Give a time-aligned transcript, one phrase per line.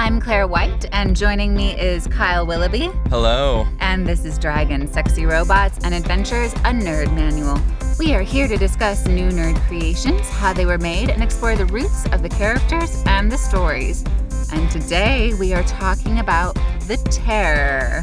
[0.00, 2.88] I'm Claire White, and joining me is Kyle Willoughby.
[3.10, 3.66] Hello.
[3.80, 7.60] And this is Dragon Sexy Robots and Adventures, a nerd manual.
[7.98, 11.66] We are here to discuss new nerd creations, how they were made, and explore the
[11.66, 14.02] roots of the characters and the stories.
[14.50, 16.54] And today we are talking about
[16.86, 18.02] the Terror.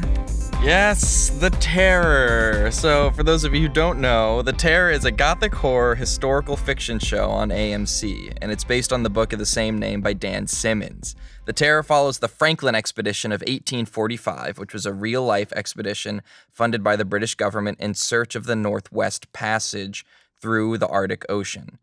[0.64, 2.72] Yes, The Terror.
[2.72, 6.58] So, for those of you who don't know, The Terror is a gothic horror historical
[6.58, 10.14] fiction show on AMC, and it's based on the book of the same name by
[10.14, 11.16] Dan Simmons.
[11.46, 16.84] The Terror follows the Franklin expedition of 1845, which was a real life expedition funded
[16.84, 20.06] by the British government in search of the Northwest Passage
[20.42, 21.78] through the Arctic Ocean.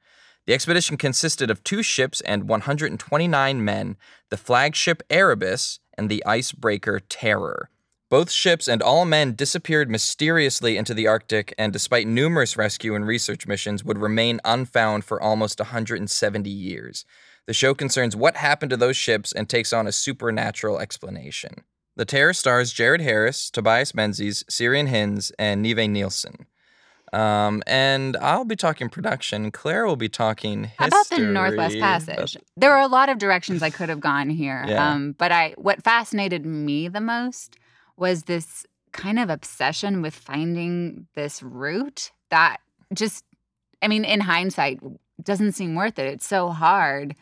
[0.46, 3.96] The expedition consisted of two ships and 129 men,
[4.28, 7.70] the flagship Erebus and the icebreaker Terror.
[8.14, 13.04] Both ships and all men disappeared mysteriously into the Arctic and, despite numerous rescue and
[13.04, 17.04] research missions, would remain unfound for almost 170 years.
[17.48, 21.64] The show concerns what happened to those ships and takes on a supernatural explanation.
[21.96, 26.46] The Terror stars Jared Harris, Tobias Menzies, Ciarán Hinds, and Nive Nielsen.
[27.12, 29.50] Um, and I'll be talking production.
[29.50, 30.86] Claire will be talking history.
[30.86, 32.36] About the Northwest Passage.
[32.56, 34.64] There are a lot of directions I could have gone here.
[34.68, 34.92] Yeah.
[34.92, 37.56] Um, but I what fascinated me the most
[37.96, 42.58] was this kind of obsession with finding this route that
[42.92, 43.24] just
[43.84, 44.80] I mean, in hindsight,
[45.22, 46.06] doesn't seem worth it.
[46.06, 47.14] It's so hard.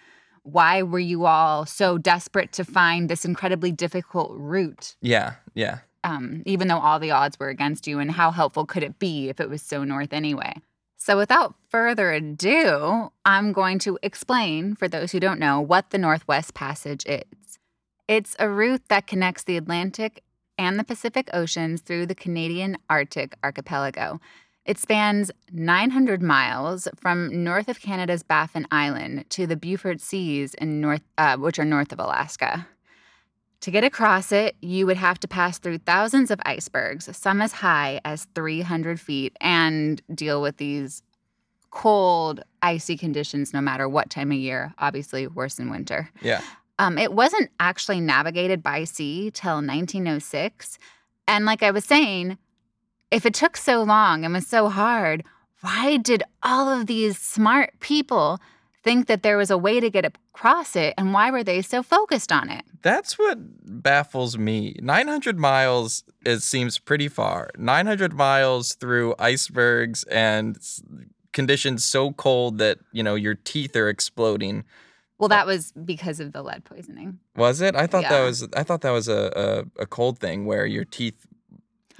[0.44, 4.94] Why were you all so desperate to find this incredibly difficult route?
[5.00, 5.78] Yeah, yeah.
[6.04, 9.28] um, even though all the odds were against you, and how helpful could it be
[9.28, 10.54] if it was so north anyway?
[10.96, 15.98] So, without further ado, I'm going to explain for those who don't know what the
[15.98, 17.58] Northwest Passage is.
[18.06, 20.22] It's a route that connects the Atlantic
[20.58, 24.20] and the Pacific Oceans through the Canadian Arctic archipelago.
[24.64, 30.80] It spans 900 miles from north of Canada's Baffin Island to the Beaufort Seas in
[30.80, 32.66] north, uh, which are north of Alaska.
[33.62, 37.52] To get across it, you would have to pass through thousands of icebergs, some as
[37.52, 41.02] high as 300 feet, and deal with these
[41.70, 46.10] cold, icy conditions no matter what time of year, obviously worse in winter.
[46.20, 46.42] Yeah.
[46.78, 50.78] Um, it wasn't actually navigated by sea till 1906.
[51.28, 52.38] And like I was saying,
[53.10, 55.22] if it took so long and was so hard,
[55.60, 58.40] why did all of these smart people
[58.82, 60.94] think that there was a way to get across it?
[60.98, 62.64] And why were they so focused on it?
[62.82, 63.38] That's what
[63.82, 64.76] baffles me.
[64.80, 67.50] 900 miles it seems pretty far.
[67.56, 70.58] 900 miles through icebergs and
[71.32, 74.64] conditions so cold that, you know, your teeth are exploding.
[75.22, 77.20] Well, that was because of the lead poisoning.
[77.36, 77.76] Was it?
[77.76, 80.84] I thought that was I thought that was a, a, a cold thing where your
[80.84, 81.28] teeth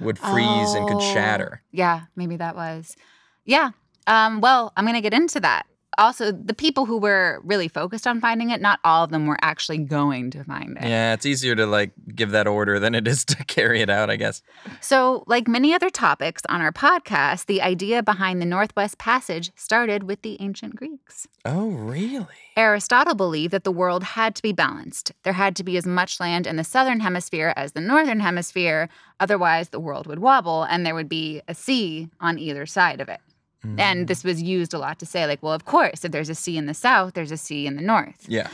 [0.01, 1.61] would freeze and could Oh, shatter.
[1.71, 2.97] Yeah, maybe that was.
[3.45, 3.71] Yeah.
[4.07, 5.67] Um, well, I'm going to get into that.
[5.97, 9.37] Also, the people who were really focused on finding it, not all of them were
[9.41, 10.83] actually going to find it.
[10.83, 14.09] Yeah, it's easier to like give that order than it is to carry it out,
[14.09, 14.41] I guess.
[14.81, 20.03] So, like many other topics on our podcast, the idea behind the Northwest Passage started
[20.03, 21.27] with the ancient Greeks.
[21.45, 22.25] Oh, really?
[22.55, 25.11] Aristotle believed that the world had to be balanced.
[25.23, 28.89] There had to be as much land in the southern hemisphere as the northern hemisphere,
[29.19, 33.09] otherwise, the world would wobble and there would be a sea on either side of
[33.09, 33.19] it.
[33.65, 33.79] Mm.
[33.79, 36.35] And this was used a lot to say, like, well, of course, if there's a
[36.35, 38.25] sea in the south, there's a sea in the north.
[38.27, 38.49] Yeah.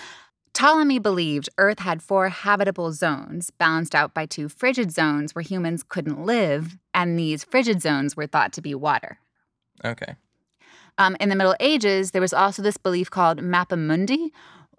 [0.54, 5.84] Ptolemy believed Earth had four habitable zones, balanced out by two frigid zones where humans
[5.88, 9.20] couldn't live, and these frigid zones were thought to be water.
[9.86, 10.16] Okay.
[10.98, 14.32] Um, in the Middle Ages, there was also this belief called Mappamundi,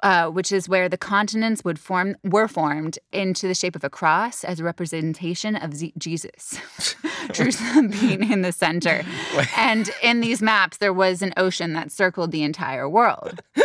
[0.02, 3.90] uh, which is where the continents would form were formed into the shape of a
[3.90, 6.58] cross as a representation of Z- Jesus,
[7.32, 9.02] Jerusalem being in the center.
[9.36, 9.58] Wait.
[9.58, 13.40] And in these maps, there was an ocean that circled the entire world.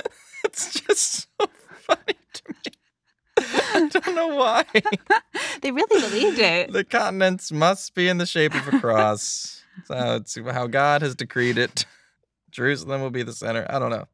[0.46, 1.48] It's just so
[1.88, 2.72] funny to me.
[3.40, 4.64] I don't know why.
[5.62, 6.72] They really believed it.
[6.72, 9.64] the continents must be in the shape of a cross.
[9.86, 11.88] so it's how God has decreed it.
[12.52, 13.66] Jerusalem will be the center.
[13.70, 14.06] I don't know.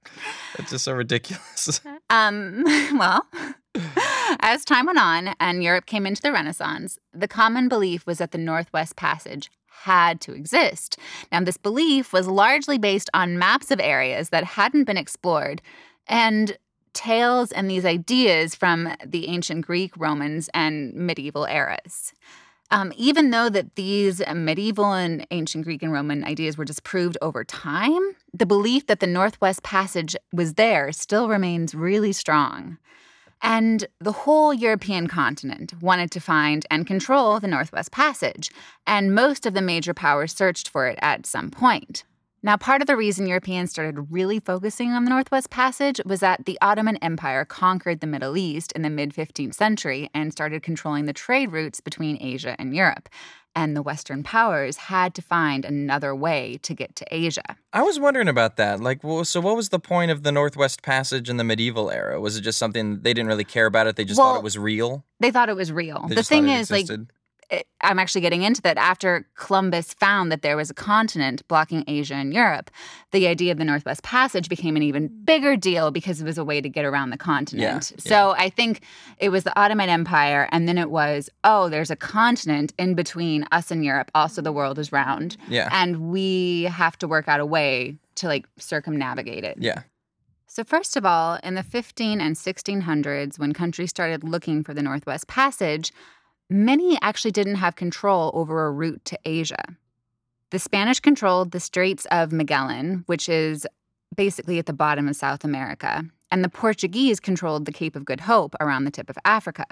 [0.57, 1.81] It's just so ridiculous.
[2.11, 2.63] Um,
[2.99, 3.25] well,
[4.41, 8.31] as time went on and Europe came into the Renaissance, the common belief was that
[8.31, 9.49] the Northwest Passage
[9.85, 10.99] had to exist.
[11.31, 15.61] Now, this belief was largely based on maps of areas that hadn't been explored
[16.05, 16.57] and
[16.93, 22.13] tales and these ideas from the ancient Greek, Romans, and medieval eras.
[22.71, 27.43] Um, even though that these medieval and ancient Greek and Roman ideas were disproved over
[27.43, 32.77] time, the belief that the Northwest Passage was there still remains really strong.
[33.41, 38.51] And the whole European continent wanted to find and control the Northwest Passage,
[38.87, 42.05] and most of the major powers searched for it at some point.
[42.43, 46.45] Now, part of the reason Europeans started really focusing on the Northwest Passage was that
[46.45, 51.05] the Ottoman Empire conquered the Middle East in the mid 15th century and started controlling
[51.05, 53.09] the trade routes between Asia and Europe.
[53.53, 57.57] And the Western powers had to find another way to get to Asia.
[57.73, 58.79] I was wondering about that.
[58.79, 62.19] Like, well, so what was the point of the Northwest Passage in the medieval era?
[62.19, 63.97] Was it just something they didn't really care about it?
[63.97, 65.05] They just thought it was real?
[65.19, 66.07] They thought it was real.
[66.07, 67.01] They the thing is, like, existed?
[67.11, 67.15] it-
[67.81, 72.13] I'm actually getting into that after Columbus found that there was a continent blocking Asia
[72.15, 72.71] and Europe,
[73.11, 76.45] the idea of the Northwest Passage became an even bigger deal because it was a
[76.45, 77.91] way to get around the continent.
[77.95, 78.09] yeah.
[78.09, 78.81] So I think
[79.17, 83.45] it was the Ottoman Empire, and then it was, oh, there's a continent in between
[83.51, 84.11] us and Europe.
[84.15, 85.67] Also, the world is round, yeah.
[85.71, 89.57] and we have to work out a way to like circumnavigate it.
[89.59, 89.83] Yeah.
[90.47, 94.81] So, first of all, in the 15 and 1600s, when countries started looking for the
[94.81, 95.93] Northwest Passage,
[96.51, 99.63] many actually didn't have control over a route to Asia.
[100.49, 103.65] The Spanish controlled the Straits of Magellan, which is
[104.15, 108.21] basically at the bottom of South America, and the Portuguese controlled the Cape of Good
[108.21, 109.65] Hope around the tip of Africa.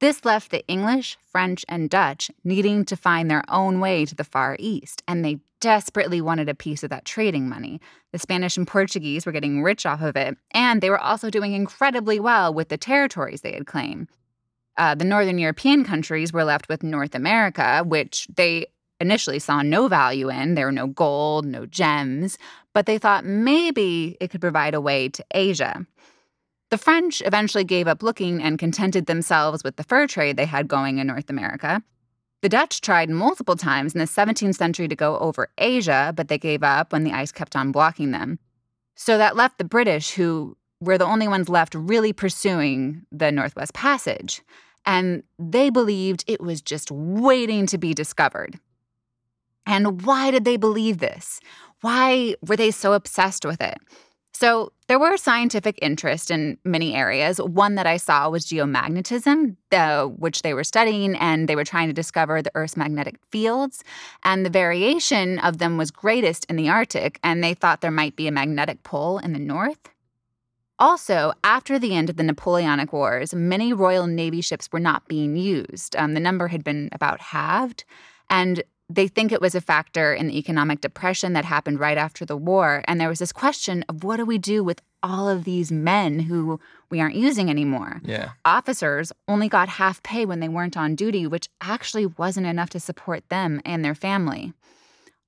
[0.00, 4.24] This left the English, French, and Dutch needing to find their own way to the
[4.24, 7.80] Far East, and they desperately wanted a piece of that trading money.
[8.12, 11.52] The Spanish and Portuguese were getting rich off of it, and they were also doing
[11.52, 14.08] incredibly well with the territories they had claimed.
[14.78, 18.66] Uh, the Northern European countries were left with North America, which they
[19.00, 20.54] initially saw no value in.
[20.54, 22.38] There were no gold, no gems,
[22.72, 25.84] but they thought maybe it could provide a way to Asia.
[26.70, 30.68] The French eventually gave up looking and contented themselves with the fur trade they had
[30.68, 31.82] going in North America.
[32.40, 36.38] The Dutch tried multiple times in the 17th century to go over Asia, but they
[36.38, 38.38] gave up when the ice kept on blocking them.
[38.94, 43.74] So that left the British, who were the only ones left really pursuing the Northwest
[43.74, 44.42] Passage.
[44.88, 48.58] And they believed it was just waiting to be discovered.
[49.66, 51.40] And why did they believe this?
[51.82, 53.76] Why were they so obsessed with it?
[54.32, 57.38] So, there were scientific interest in many areas.
[57.38, 59.56] One that I saw was geomagnetism,
[60.18, 63.82] which they were studying, and they were trying to discover the Earth's magnetic fields.
[64.22, 68.16] And the variation of them was greatest in the Arctic, and they thought there might
[68.16, 69.90] be a magnetic pole in the north.
[70.78, 75.36] Also, after the end of the Napoleonic Wars, many Royal Navy ships were not being
[75.36, 75.96] used.
[75.96, 77.84] Um, the number had been about halved,
[78.30, 82.24] and they think it was a factor in the economic depression that happened right after
[82.24, 82.82] the war.
[82.86, 86.20] And there was this question of what do we do with all of these men
[86.20, 86.58] who
[86.90, 88.00] we aren't using anymore?
[88.04, 88.30] Yeah.
[88.44, 92.80] Officers only got half pay when they weren't on duty, which actually wasn't enough to
[92.80, 94.54] support them and their family.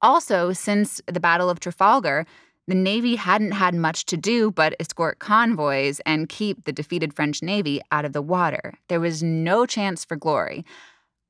[0.03, 2.25] Also, since the Battle of Trafalgar,
[2.67, 7.43] the Navy hadn't had much to do but escort convoys and keep the defeated French
[7.43, 8.75] Navy out of the water.
[8.89, 10.65] There was no chance for glory.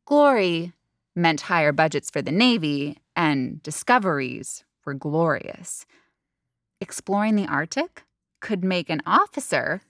[0.05, 0.73] Glory
[1.15, 5.87] meant higher budgets for the Navy, and discoveries were glorious.
[6.81, 8.05] Exploring the Arctic
[8.41, 9.83] could make an officer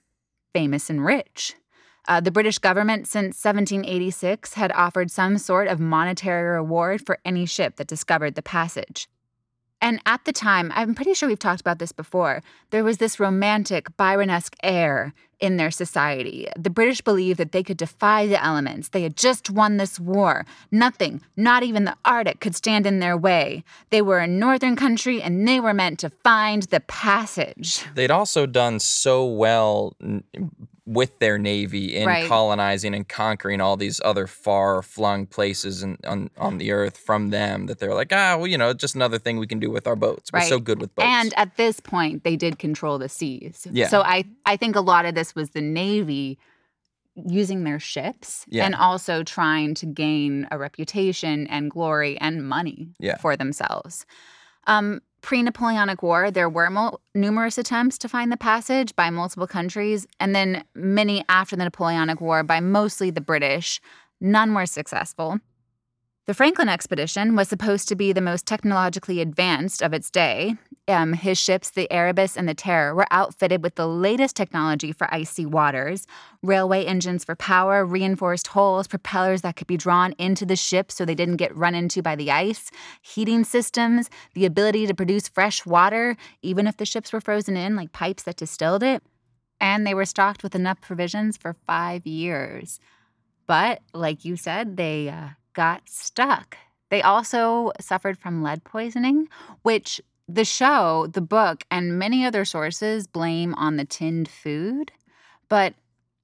[0.53, 1.55] famous and rich.
[2.07, 7.45] Uh, the British government since 1786 had offered some sort of monetary reward for any
[7.45, 9.07] ship that discovered the passage.
[9.81, 13.19] And at the time, I'm pretty sure we've talked about this before, there was this
[13.19, 16.47] romantic Byronesque air in their society.
[16.55, 18.89] The British believed that they could defy the elements.
[18.89, 20.45] They had just won this war.
[20.71, 23.63] Nothing, not even the Arctic, could stand in their way.
[23.89, 27.83] They were a northern country and they were meant to find the passage.
[27.95, 29.97] They'd also done so well
[30.91, 32.27] with their navy in Right.
[32.27, 37.67] colonizing and conquering all these other far-flung places in, on on the earth from them
[37.67, 39.95] that they're like, ah, well, you know, just another thing we can do with our
[39.95, 40.31] boats.
[40.33, 41.07] We're so good with boats.
[41.07, 43.65] And at this point, they did control the seas.
[43.71, 43.87] Yeah.
[43.87, 46.37] So I, I think a lot of this was the Navy
[47.15, 48.65] using their ships Yeah.
[48.65, 53.17] and also trying to gain a reputation and glory and money Yeah.
[53.17, 54.05] for themselves.
[54.67, 56.69] Um, Pre Napoleonic War, there were
[57.13, 62.19] numerous attempts to find the passage by multiple countries, and then many after the Napoleonic
[62.19, 63.79] War by mostly the British.
[64.19, 65.39] None were successful.
[66.27, 70.55] The Franklin expedition was supposed to be the most technologically advanced of its day.
[70.87, 75.11] Um, his ships, the Erebus and the Terror, were outfitted with the latest technology for
[75.11, 76.05] icy waters
[76.43, 81.05] railway engines for power, reinforced hulls, propellers that could be drawn into the ship so
[81.05, 82.69] they didn't get run into by the ice,
[83.01, 87.75] heating systems, the ability to produce fresh water, even if the ships were frozen in,
[87.75, 89.01] like pipes that distilled it.
[89.59, 92.79] And they were stocked with enough provisions for five years.
[93.47, 96.57] But like you said, they uh, got stuck.
[96.89, 99.27] They also suffered from lead poisoning,
[99.61, 104.91] which the show, the book, and many other sources blame on the tinned food.
[105.49, 105.73] But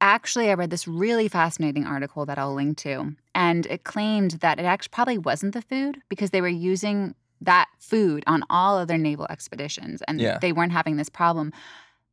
[0.02, 4.60] actually, I read this really fascinating article that I'll link to, and it claimed that
[4.60, 8.98] it actually probably wasn't the food because they were using that food on all other
[8.98, 10.38] naval expeditions, and Yeah.
[10.40, 11.52] they weren't having this problem.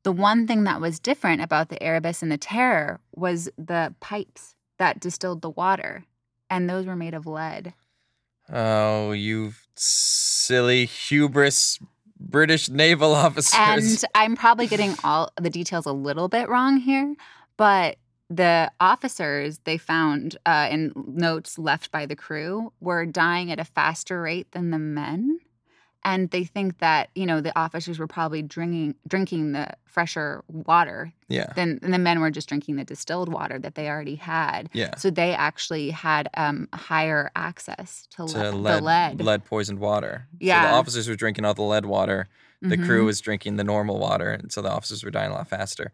[0.02, 4.54] The one thing that was different about the Erebus and the Terror was the pipes
[4.78, 6.04] that distilled the water,
[6.50, 7.74] and those were made of lead.
[8.52, 11.78] Oh, you silly hubris
[12.18, 13.54] British naval officers.
[13.54, 17.14] And I'm probably getting all the details a little bit wrong here,
[17.56, 17.96] but
[18.30, 23.64] the officers they found uh, in notes left by the crew were dying at a
[23.64, 25.38] faster rate than the men.
[26.04, 31.12] And they think that, you know, the officers were probably drinking drinking the fresher water
[31.28, 31.52] yeah.
[31.54, 34.68] than and the men were just drinking the distilled water that they already had.
[34.72, 34.96] Yeah.
[34.96, 39.20] So they actually had um, higher access to, To le- lead, the lead.
[39.20, 40.26] lead poisoned water.
[40.40, 42.28] yeah So the officers were drinking all the lead water.
[42.60, 43.06] The crew Mhm.
[43.06, 45.92] was drinking the normal water, and so the officers were dying a lot faster.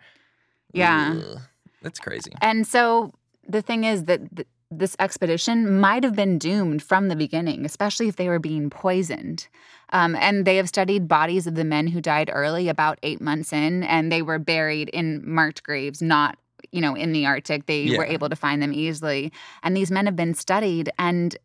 [0.73, 1.17] Yeah.
[1.19, 1.41] Ugh,
[1.83, 2.33] that's crazy.
[2.41, 3.13] And so
[3.49, 8.09] the thing is that th- this expedition might have been doomed from the beginning, especially
[8.09, 9.49] if they were being poisoned.
[9.93, 13.53] Um, and they have studied bodies of the men who died early, about eight months
[13.53, 16.39] in, and they were buried in marked graves, not
[16.71, 17.67] you know in the Arctic.
[17.67, 21.37] They were able to find them easily, and these men have been studied and.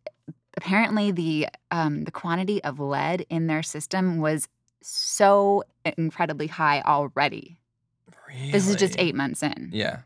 [0.58, 4.48] Apparently, the um, the quantity of lead in their system was
[4.82, 5.66] so
[5.98, 7.60] incredibly high already.
[8.30, 8.52] Really?
[8.52, 9.72] This is just eight months in.
[9.74, 10.04] Yeah.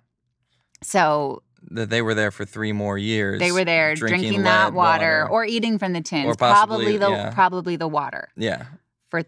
[0.81, 3.39] So That they were there for three more years.
[3.39, 5.29] They were there drinking, drinking that water, water.
[5.31, 6.25] or eating from the tins.
[6.27, 7.31] Or probably the yeah.
[7.31, 8.65] probably the water Yeah.
[9.09, 9.23] for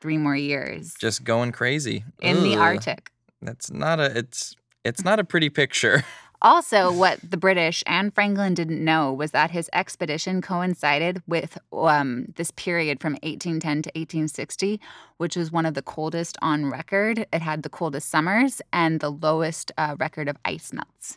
[0.00, 2.04] three more years Just going crazy.
[2.20, 3.10] in the Arctic.
[3.40, 6.04] That's not a it's it's not a pretty picture.
[6.42, 12.26] Also, what the British and Franklin didn't know was that his expedition coincided with um,
[12.36, 14.78] this period from 1810 to 1860,
[15.16, 17.26] which was one of the coldest on record.
[17.32, 21.16] It had the coldest summers and the lowest uh, record of ice melts.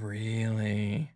[0.00, 1.10] Really?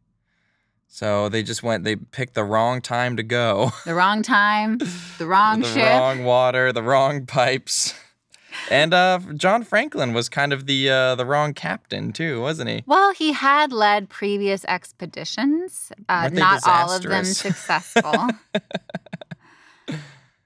[0.88, 3.72] So they just went they picked the wrong time to go.
[3.84, 4.78] The wrong time,
[5.18, 5.76] the wrong the ship.
[5.76, 7.94] The wrong water, the wrong pipes.
[8.70, 12.84] And uh, John Franklin was kind of the uh, the wrong captain too, wasn't he?
[12.86, 18.28] Well, he had led previous expeditions, uh, they all of them successful.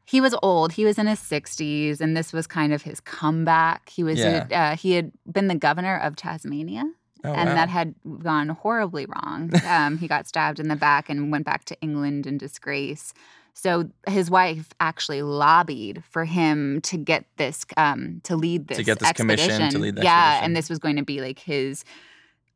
[0.04, 0.72] he was old.
[0.72, 3.88] He was in his 60s, and this was kind of his comeback.
[3.88, 4.46] He was Yeah.
[4.52, 6.84] uh, he had been the governor of Tasmania,
[7.26, 7.54] Oh, and wow.
[7.54, 9.50] that had gone horribly wrong.
[9.66, 13.12] Um, he got stabbed in the back and went back to England in disgrace.
[13.54, 18.84] So his wife actually lobbied for him to get this, um, to lead this To
[18.84, 19.80] get this commission to expedition.
[19.82, 20.44] lead the yeah, expedition.
[20.44, 21.84] and this was going to be like his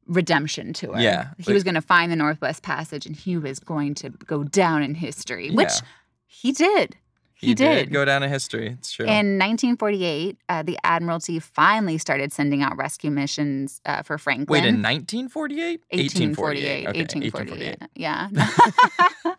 [0.06, 0.98] redemption tour.
[0.98, 4.10] Yeah, he but- was going to find the Northwest Passage, and he was going to
[4.10, 5.86] go down in history, which Yeah.
[6.26, 6.96] he did.
[7.40, 7.90] He, he did.
[7.90, 8.76] go down in history.
[8.78, 9.06] It's true.
[9.06, 14.46] In 1948, uh, the Admiralty finally started sending out rescue missions uh, for Franklin.
[14.62, 15.80] Wait, in 1948?
[15.90, 16.88] 1848.
[16.88, 17.78] Okay, 1848.
[17.94, 18.28] Yeah.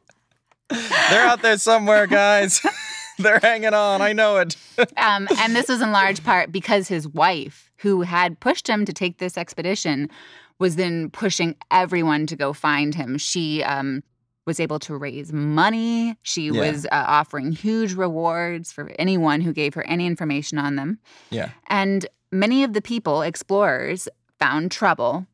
[1.09, 2.65] They're out there somewhere, guys.
[3.19, 4.01] They're hanging on.
[4.01, 4.55] I know it.
[4.97, 8.93] um, and this was in large part because his wife, who had pushed him to
[8.93, 10.09] take this expedition,
[10.57, 13.19] was then pushing everyone to go find him.
[13.19, 14.01] She um,
[14.45, 16.17] was able to raise money.
[16.23, 16.71] She Yeah.
[16.71, 20.99] was uh, offering huge rewards for anyone who gave her any information on them.
[21.29, 21.49] Yeah.
[21.67, 24.07] And many of the people, explorers,
[24.39, 25.27] found trouble.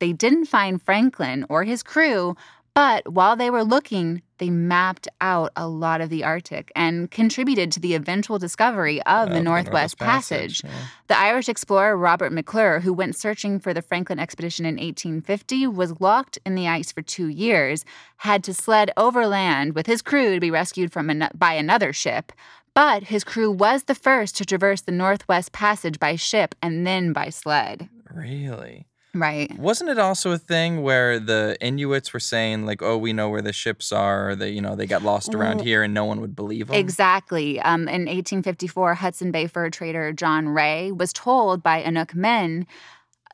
[0.00, 2.36] They didn't find Franklin or his crew,
[2.78, 7.72] but while they were looking, they mapped out a lot of the Arctic and contributed
[7.72, 10.62] to the eventual discovery of the Of Northwest Passage.
[10.62, 10.70] yeah.
[11.08, 16.00] The Irish explorer Robert McClure, who went searching for the Franklin expedition in 1850, was
[16.00, 17.84] locked in the ice for two years,
[18.18, 22.30] had to sled overland with his crew to be rescued from an- by another ship.
[22.74, 27.12] But his crew was the first to traverse the Northwest Passage by ship and then
[27.12, 27.88] by sled.
[28.14, 28.86] Really?
[29.14, 29.50] Right.
[29.58, 33.42] Wasn't it also a thing where the Inuits were saying like, "Oh, we know where
[33.42, 34.34] the ships are.
[34.34, 37.58] They, you know, they got lost around here, and no one would believe them." Exactly.
[37.60, 42.66] Um, in 1854, Hudson Bay fur trader John Rae was told by Inuk men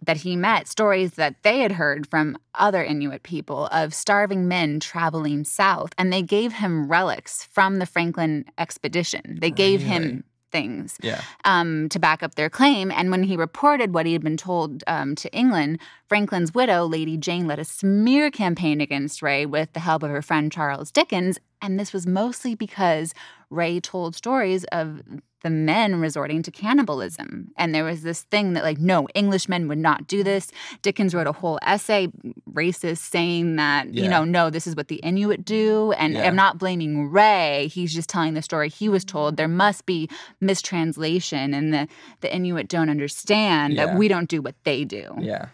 [0.04, 4.78] that he met stories that they had heard from other Inuit people of starving men
[4.78, 9.38] traveling south, and they gave him relics from the Franklin expedition.
[9.40, 9.92] They gave Really?
[9.92, 11.20] him things Yeah.
[11.44, 12.86] um, to back up their claim.
[12.98, 15.80] And when he reported what he had been told um, to England,
[16.14, 20.22] Franklin's widow, Lady Jane, led a smear campaign against Rae with the help of her
[20.22, 21.40] friend Charles Dickens.
[21.60, 23.12] And this was mostly because
[23.50, 25.02] Rae told stories of
[25.42, 27.50] the men resorting to cannibalism.
[27.56, 30.24] And there was this thing that, like, no, Englishmen would not do mm.
[30.24, 30.52] this.
[30.82, 32.06] Dickens wrote a whole essay,
[32.48, 35.90] racist, saying that, you know, no, this is what the Inuit do.
[35.98, 36.28] And Yeah.
[36.28, 37.66] I'm not blaming Rae.
[37.66, 39.36] He's just telling the story he was told.
[39.36, 40.08] There must be
[40.40, 41.88] mistranslation, and the,
[42.20, 43.86] the Inuit don't understand Yeah.
[43.86, 45.12] that we don't do what they do.
[45.18, 45.46] Yeah.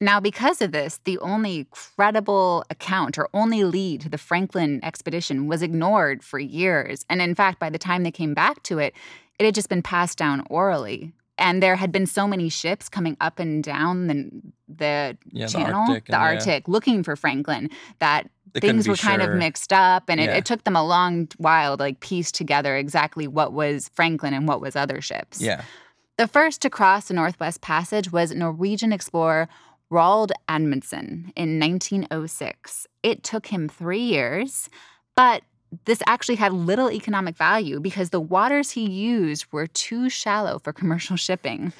[0.00, 5.48] Now, because of this, the only credible account or only lead to the Franklin expedition
[5.48, 7.04] was ignored for years.
[7.10, 8.94] And in fact, by the time they came back to it,
[9.38, 11.12] it had just been passed down orally.
[11.36, 14.30] And there had been so many ships coming up and down the,
[14.68, 16.34] the Yeah, the channel, Arctic the and- yeah.
[16.36, 19.32] Arctic, looking for Franklin, that They things were kind sure.
[19.32, 20.04] of mixed up.
[20.08, 20.36] And it, Yeah.
[20.36, 24.46] it took them a long while to like piece together exactly what was Franklin and
[24.48, 25.40] what was other ships.
[25.40, 25.62] Yeah.
[26.16, 29.48] The first to cross the Northwest Passage was Norwegian explorer
[29.90, 32.86] Roald Amundsen in 1906.
[33.02, 34.68] It took him three years,
[35.16, 35.42] but
[35.84, 40.72] this actually had little economic value because the waters he used were too shallow for
[40.72, 41.72] commercial shipping.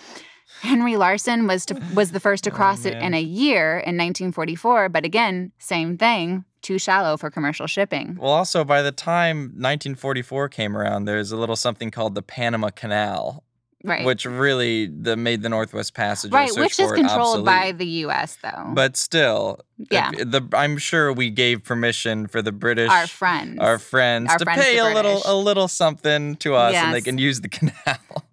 [0.60, 3.96] Henry Larsen was to, was the first to Oh, cross it in a year in
[3.96, 8.16] 1944, but again, same thing, too shallow for commercial shipping.
[8.18, 12.70] Well, also by the time 1944 came around, there's a little something called the Panama
[12.70, 13.44] Canal,
[13.84, 14.04] Right.
[14.04, 16.32] which really the made the Northwest Passage.
[16.32, 18.72] right, search which is controlled by the US though.
[18.74, 23.58] But still, yeah, the I'm sure we gave permission for the British, our friends.
[23.60, 26.92] our friends, Our to friends, pay the a little a little something to us, and
[26.92, 28.24] they can use the canal.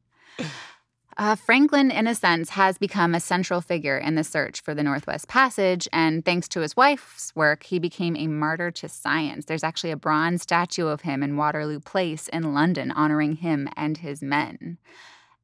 [1.17, 4.83] Uh, Franklin, in a sense, has become a central figure in the search for the
[4.83, 9.45] Northwest Passage, and thanks to his wife's work, he became a martyr to science.
[9.45, 13.99] There's actually a bronze statue of him in Waterloo Place in London honoring him and
[13.99, 14.77] his men.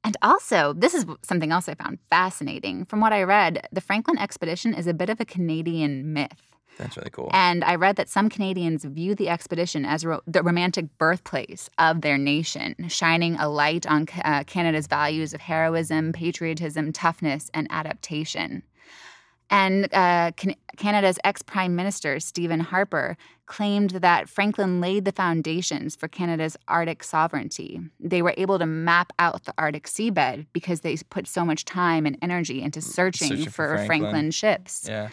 [0.04, 2.86] And also, this is something else I found fascinating.
[2.86, 6.52] From what I read, the Franklin expedition is a bit of a Canadian myth.
[6.78, 7.30] That's really cool.
[7.32, 12.02] And I read that some Canadians view the expedition as ro- the romantic birthplace of
[12.02, 18.64] their nation, shining a light on uh, Canada's values of heroism, patriotism, toughness, and adaptation.
[19.52, 25.94] And uh, Can- Canada's ex Prime Minister, Stephen Harper, claimed that Franklin laid the foundations
[25.96, 27.82] for Canada's Arctic sovereignty.
[28.00, 32.06] They were able to map out the Arctic seabed because they put so much time
[32.06, 34.00] and energy into searching, Searching for for, Franklin.
[34.00, 34.86] Franklin ships.
[34.88, 35.10] yeah.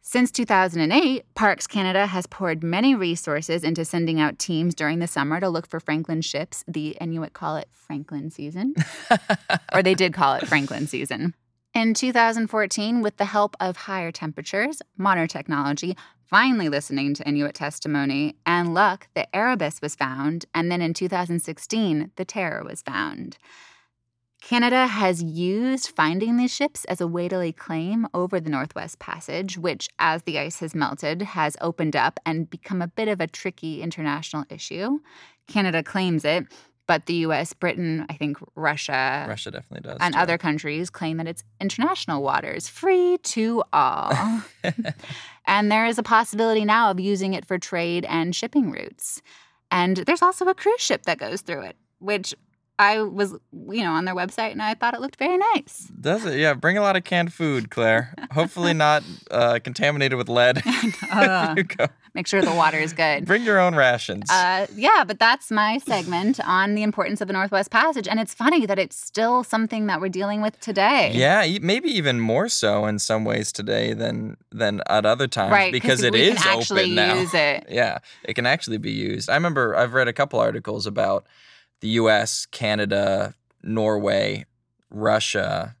[0.00, 5.38] Since 2008, Parks Canada has poured many resources into sending out teams during the summer
[5.38, 6.64] to look for Franklin ships.
[6.66, 8.74] The Inuit call it Franklin season,
[9.74, 11.34] or they did call it Franklin season.
[11.78, 18.34] In 2014, with the help of higher temperatures, modern technology, finally listening to Inuit testimony,
[18.44, 23.38] and luck, the Erebus was found, and then in 2016, the Terror was found.
[24.42, 28.98] Canada has used finding these ships as a way to lay claim over the Northwest
[28.98, 33.20] Passage, which, as the ice has melted, has opened up and become a bit of
[33.20, 34.98] a tricky international issue.
[35.46, 36.44] Canada claims it,
[36.88, 39.98] but the US, Britain, I think Russia, Russia definitely does.
[40.00, 40.20] and too.
[40.20, 44.42] other countries claim that it's international waters, free to all.
[45.46, 49.22] and there is a possibility now of using it for trade and shipping routes.
[49.70, 52.34] And there's also a cruise ship that goes through it, which
[52.78, 55.90] I was, you know, on their website and I thought it looked very nice.
[56.00, 56.38] Does it?
[56.38, 56.54] Yeah.
[56.54, 58.14] Bring a lot of canned food, Claire.
[58.32, 60.62] Hopefully not uh, contaminated with lead.
[61.10, 61.86] Uh, you go.
[62.14, 63.24] make sure the water is good.
[63.24, 64.30] Bring your own rations.
[64.30, 68.06] Uh, yeah, but that's my segment on the importance of the Northwest Passage.
[68.06, 71.10] And it's funny that it's still something that we're dealing with today.
[71.14, 75.72] Yeah, maybe even more so in some ways today than than at other times Right,
[75.72, 77.14] because it is open now.
[77.32, 77.66] it.
[77.70, 79.30] Yeah, it can actually be used.
[79.30, 81.26] I remember I've read a couple articles about
[81.80, 84.46] the U.S., Canada, Norway,
[84.90, 85.76] Russia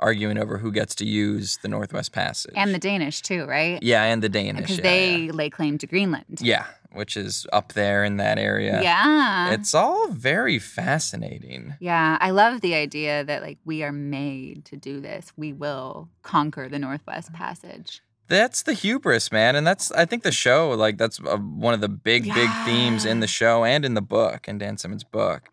[0.00, 3.82] arguing over who gets to use the Northwest Passage And the Danish, too, right?
[3.82, 5.32] yeah, and the Danish Because yeah, they yeah.
[5.32, 6.38] lay claim to Greenland.
[6.40, 8.80] yeah, which is up there in that area.
[8.82, 9.50] Yeah.
[9.52, 11.74] It's all very fascinating.
[11.80, 15.32] yeah, I love the idea that like we are made to do this.
[15.36, 17.36] We will conquer the Northwest mm.
[17.36, 18.00] Passage.
[18.28, 21.80] That's the hubris, man, and that's I think the show like that's uh, one of
[21.80, 25.50] the big big themes in the show and in the book in Dan Simmons' book.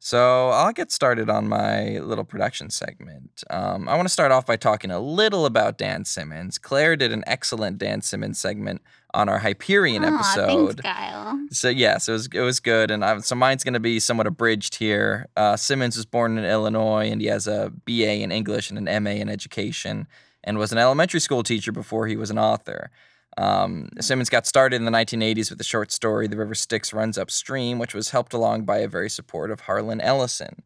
[0.00, 3.42] So I'll get started on my little production segment.
[3.50, 6.56] Um, I want to start off by talking a little about Dan Simmons.
[6.56, 8.80] Claire did an excellent Dan Simmons segment
[9.12, 10.80] on our Hyperion Aw, episode.
[10.80, 11.40] thanks, Kyle.
[11.50, 14.26] So yes, it was it was good, and I, so mine's going to be somewhat
[14.26, 15.28] abridged here.
[15.36, 19.02] Uh, Simmons was born in Illinois, and he has a BA in English and an
[19.02, 20.06] MA in education,
[20.44, 22.90] and was an elementary school teacher before he was an author.
[23.36, 27.18] Um, Simmons got started in the 1980s with the short story "The River Styx Runs
[27.18, 30.62] Upstream," which was helped along by a very supportive Harlan Ellison,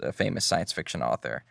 [0.00, 1.44] a famous science fiction author.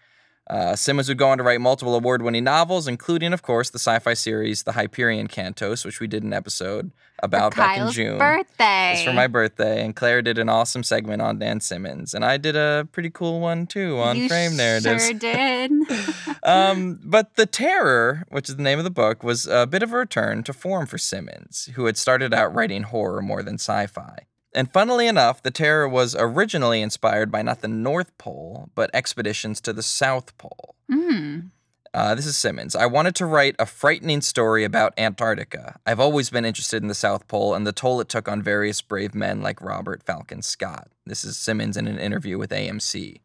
[0.49, 3.77] Uh, Simmons would go on to write multiple award winning novels, including, of course, the
[3.77, 8.17] sci fi series The Hyperion Cantos, which we did an episode about back in June.
[8.17, 8.93] birthday.
[8.93, 12.37] It's for my birthday, and Claire did an awesome segment on Dan Simmons, and I
[12.37, 15.05] did a pretty cool one too on you frame narratives.
[15.05, 15.71] Sure did.
[16.43, 19.93] um, but The Terror, which is the name of the book, was a bit of
[19.93, 23.85] a return to form for Simmons, who had started out writing horror more than sci
[23.85, 24.25] fi.
[24.53, 29.61] And funnily enough, The Terror was originally inspired by not the North Pole, but expeditions
[29.61, 30.75] to the South Pole.
[30.91, 31.49] mm.
[31.91, 32.75] Uh, this is Simmons.
[32.75, 35.79] I wanted to write a frightening story about Antarctica.
[35.87, 38.79] I've always been interested in the South Pole and the toll it took on various
[38.81, 40.89] brave men like Robert Falcon Scott.
[41.07, 43.21] This is Simmons in an interview with AMC.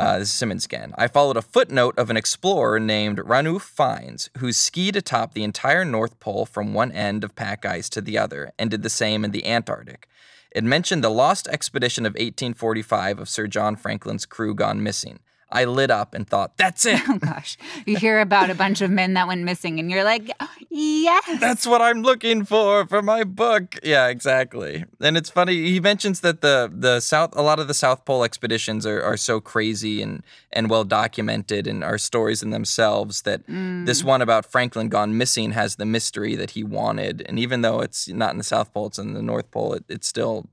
[0.00, 0.92] Uh, this is Simmons again.
[0.98, 5.84] I followed a footnote of an explorer named Ranulph Fiennes, who skied atop the entire
[5.84, 9.24] North Pole from one end of pack ice to the other, and did the same
[9.24, 10.08] in the Antarctic.
[10.50, 15.20] It mentioned the lost expedition of 1845 of Sir John Franklin's crew gone missing.
[15.50, 17.00] I lit up and thought, that's it.
[17.08, 17.56] Oh gosh.
[17.86, 20.30] You hear about a bunch of men that went missing and you're like,
[20.70, 21.40] yes.
[21.40, 23.76] That's what I'm looking for for my book.
[23.82, 24.84] Yeah, exactly.
[25.00, 25.54] And it's funny.
[25.70, 29.16] He mentions that the the South, a lot of the South Pole expeditions are, are
[29.16, 33.22] so crazy and and well documented and are stories in themselves.
[33.22, 33.84] That Mm.
[33.86, 37.22] this one about Franklin gone missing has the mystery that he wanted.
[37.28, 39.74] And even though it's not in the South Pole, it's in the North Pole.
[39.74, 40.46] It, it still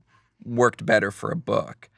[0.44, 1.88] worked better for a book.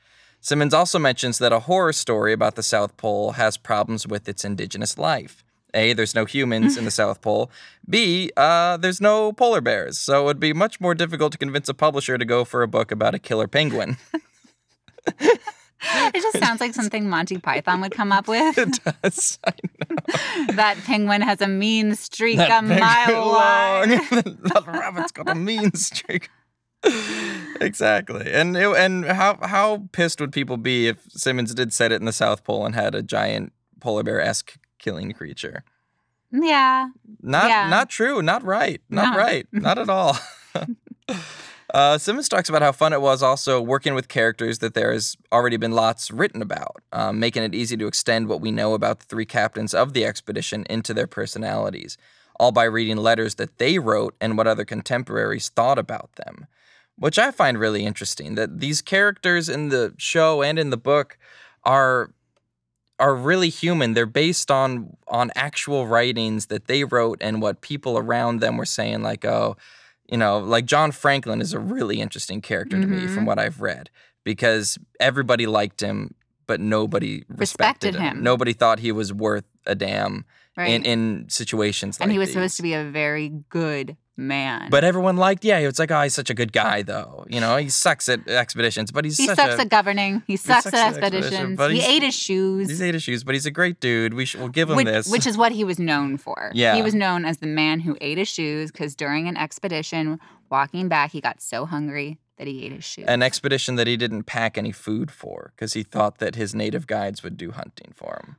[0.44, 4.44] Simmons also mentions that a horror story about the South Pole has problems with its
[4.44, 5.42] indigenous life.
[5.72, 7.50] A, there's no humans in the South Pole.
[7.88, 11.66] B, uh, there's no polar bears, so it would be much more difficult to convince
[11.70, 13.96] a publisher to go for a book about a killer penguin.
[15.86, 18.56] It just sounds like something Monty Python would come up with.
[18.56, 19.38] it does.
[19.44, 20.54] I know.
[20.54, 22.80] that penguin has a mean streak That a mile
[23.84, 24.38] penguin long.
[24.44, 26.30] that rabbit's got a mean streak.
[27.60, 28.32] Exactly.
[28.32, 32.04] And it, and how how pissed would people be if Simmons did set it in
[32.04, 35.64] the South Pole and had a giant polar bear esque killing creature?
[36.32, 36.88] yeah.
[37.22, 37.68] Not Yeah.
[37.68, 38.20] not true.
[38.22, 38.80] Not right.
[38.90, 39.18] Not No.
[39.18, 39.46] right.
[39.52, 40.16] Not at all.
[41.74, 45.16] uh, Simmons talks about how fun it was also working with characters that there has
[45.32, 48.98] already been lots written about, um, making it easy to extend what we know about
[49.00, 51.96] the three captains of the expedition into their personalities,
[52.40, 56.46] all by reading letters that they wrote and what other contemporaries thought about them.
[56.96, 61.18] Which I find really interesting that these characters in the show and in the book
[61.64, 62.10] are
[63.00, 63.94] are really human.
[63.94, 68.64] They're based on on actual writings that they wrote and what people around them were
[68.64, 69.02] saying.
[69.02, 69.56] Like, oh,
[70.08, 73.26] you know, like John Franklin is a really interesting character to me from Mhm.
[73.26, 73.90] what I've read
[74.22, 76.14] because everybody liked him,
[76.46, 78.22] but nobody respected, Respected him.
[78.22, 80.24] Nobody thought he was worth a damn
[80.56, 80.70] Right.
[80.70, 82.34] in in situations like and he was these.
[82.34, 84.68] supposed to be a very good man.
[84.70, 87.24] But everyone liked, yeah, it's like, oh, he's such a good guy, though.
[87.28, 90.22] You know, he sucks at expeditions, but he's he sucks a, at governing.
[90.26, 91.84] He sucks, sucks at at expedition, expeditions.
[91.84, 92.68] He ate his shoes.
[92.68, 94.14] He's ate his shoes, but he's a great dude.
[94.14, 95.10] We should, we'll give him which, this.
[95.10, 96.50] which is what he was known for.
[96.54, 96.74] Yeah.
[96.76, 100.88] He was known as the man who ate his shoes because during an expedition, walking
[100.88, 103.04] back, he got so hungry that he ate his shoes.
[103.06, 106.86] an expedition that he didn't pack any food for because he thought that his native
[106.86, 108.36] guides would do hunting for him.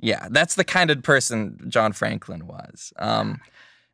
[0.00, 2.92] Yeah, that's the kind of person John Franklin was.
[2.98, 3.40] Um,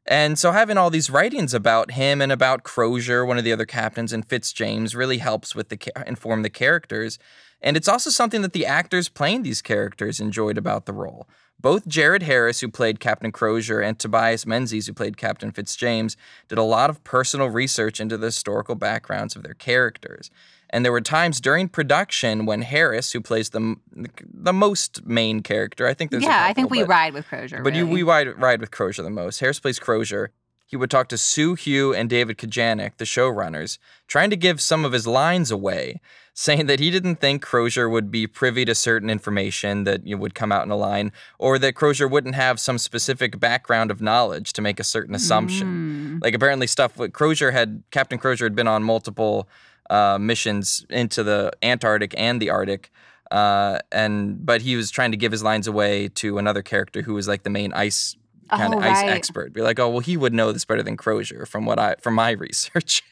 [0.06, 3.66] and so having all these writings about him and about Crozier, one of the other
[3.66, 7.18] captains, and Fitzjames really helps with the inform the characters.
[7.62, 11.26] And it's also something that the actors playing these characters enjoyed about the role.
[11.58, 16.14] Both Jared Harris, who played Captain Crozier, and Tobias Menzies, who played Captain Fitzjames,
[16.48, 20.30] did a lot of personal research into the historical backgrounds of their characters.
[20.74, 25.86] And there were times during production when Harris, who plays the the most main character,
[25.86, 27.62] I think there's a yeah, I think we but- ride with Crozier.
[27.62, 29.38] but you, we ride, ride with Crozier the most.
[29.38, 30.32] Harris plays Crozier.
[30.66, 34.84] He would talk to Soo Hugh and David Kajganich, the showrunners, trying to give some
[34.84, 36.00] of his lines away,
[36.34, 40.22] saying that he didn't think Crozier would be privy to certain information that you know,
[40.22, 44.00] would come out in a line, or that Crozier wouldn't have some specific background of
[44.00, 46.18] knowledge to make a certain assumption.
[46.18, 46.24] Mm.
[46.24, 49.48] Like apparently stuff Crozier had Captain Crozier had been on multiple
[49.90, 52.90] uh, missions into the Antarctic and the Arctic.
[53.30, 57.14] Uh, and but he was trying to give his lines away to another character who
[57.14, 58.16] was like the main ice
[58.50, 59.10] kind Oh, of ice right.
[59.10, 59.52] expert.
[59.52, 62.14] Be like, oh well, he would know this better than Crozier from what I from
[62.14, 63.02] my research,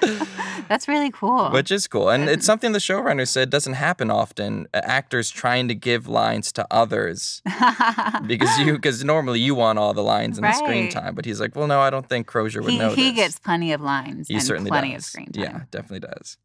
[0.68, 1.50] That's really cool.
[1.50, 2.08] which is cool.
[2.10, 4.66] And it's something the showrunner said doesn't happen often.
[4.74, 7.42] uh, Actors trying to give lines to others
[8.26, 11.40] because you because normally you want all the lines in the screen time, but he's
[11.40, 14.28] like, well, no, I don't think Crozier would he, know he gets plenty of lines
[14.28, 15.02] He and certainly plenty does.
[15.02, 15.42] of screen time.
[15.44, 16.38] Yeah, definitely does.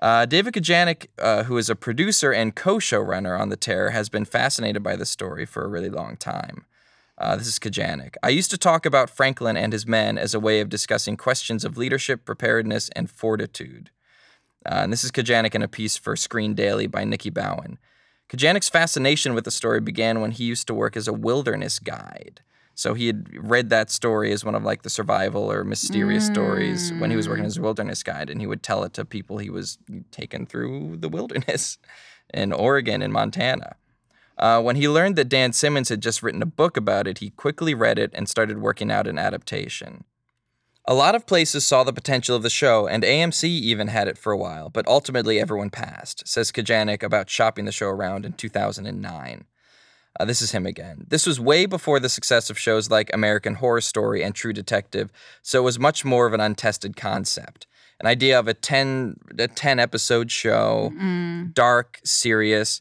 [0.00, 4.24] Uh, David Kajganich, uh, who is a producer and co-showrunner on The Terror, has been
[4.24, 6.64] fascinated by the story for a really long time.
[7.18, 8.14] Uh, this is Kajganich.
[8.22, 11.64] I used to talk about Franklin and his men as a way of discussing questions
[11.64, 13.90] of leadership, preparedness, and fortitude.
[14.64, 17.78] Uh, and this is Kajganich in a piece for Screen Daily by Nikki Bowen.
[18.28, 22.40] Kajganich's fascination with the story began when he used to work as a wilderness guide.
[22.74, 26.92] So he had read that story as one of like the survival or mysterious stories
[27.00, 29.38] when he was working as a wilderness guide, and he would tell it to people
[29.38, 29.78] he was
[30.12, 31.78] taken through the wilderness
[32.34, 33.74] in Oregon and Montana.
[34.38, 37.30] Uh, when he learned that Dan Simmons had just written a book about it, he
[37.30, 40.04] quickly read it and started working out an adaptation.
[40.86, 44.16] A lot of places saw the potential of the show, and AMC even had it
[44.16, 48.32] for a while, but ultimately everyone passed, says Kajganich about shopping the show around in
[48.32, 49.44] 2009.
[50.18, 51.04] Uh, this is him again.
[51.06, 55.10] This was way before the success of shows like American Horror Story and True Detective,
[55.42, 57.66] so it was much more of an untested concept.
[58.00, 62.80] An idea of a 10, a 10 episode show, Mm, dark, serious,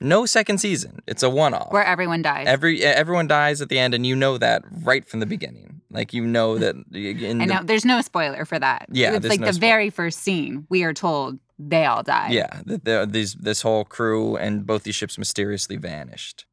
[0.00, 1.00] no second season.
[1.06, 1.72] It's a one off.
[1.72, 2.46] where everyone dies.
[2.48, 5.80] Every everyone dies at the end, and you know that right from the beginning.
[5.90, 6.74] Like you know that.
[6.92, 8.86] In I the- know there's no spoiler for that.
[8.90, 9.70] Yeah, it's like no the spoiler.
[9.72, 10.66] very first scene.
[10.68, 12.28] We are told they all die.
[12.30, 16.46] Yeah, the, these this whole crew and both these ships mysteriously vanished.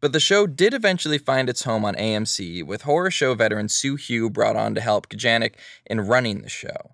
[0.00, 3.96] But the show did eventually find its home on AMC, with horror show veteran Soo
[3.96, 5.54] Hugh brought on to help Kajganich
[5.86, 6.92] in running the show.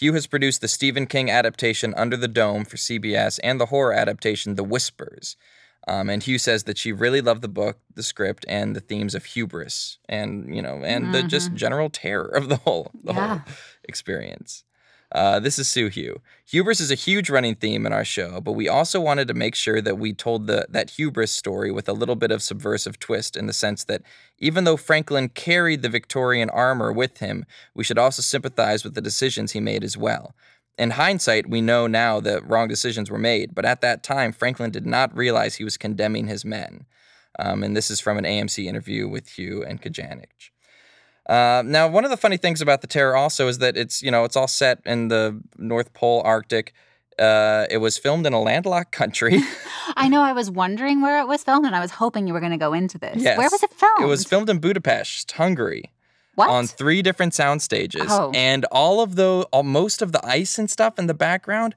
[0.00, 3.92] Hugh has produced the Stephen King adaptation Under the Dome for CBS and the horror
[3.92, 5.36] adaptation The Whispers.
[5.86, 9.14] Um, and Hugh says that she really loved the book, the script, and the themes
[9.14, 13.42] of hubris, and you know, and the just general terror of the whole the whole
[13.84, 14.64] experience.
[15.12, 16.20] Uh, this is Soo Hugh.
[16.46, 19.56] Hubris is a huge running theme in our show, but we also wanted to make
[19.56, 23.36] sure that we told the that hubris story with a little bit of subversive twist
[23.36, 24.02] in the sense that
[24.38, 27.44] even though Franklin carried the Victorian armor with him,
[27.74, 30.34] we should also sympathize with the decisions he made as well.
[30.78, 34.70] In hindsight, we know now that wrong decisions were made, but at that time, Franklin
[34.70, 36.86] did not realize he was condemning his men.
[37.38, 40.50] Um, and this is from an AMC interview with Hugh and Kajganich.
[41.30, 44.10] Uh, now, one of the funny things about the Terror also is that it's you
[44.10, 46.72] know it's all set in the North Pole Arctic.
[47.18, 49.38] Uh, it was filmed in a landlocked country.
[49.96, 50.22] I know.
[50.22, 52.58] I was wondering where it was filmed, and I was hoping you were going to
[52.58, 53.22] go into this.
[53.22, 53.38] Yes.
[53.38, 54.02] Where was it filmed?
[54.02, 55.92] it was filmed in Budapest, Hungary,
[56.34, 56.48] what?
[56.50, 58.32] on three different sound stages, Oh.
[58.34, 61.74] and all of the all, most of the ice and stuff in the background.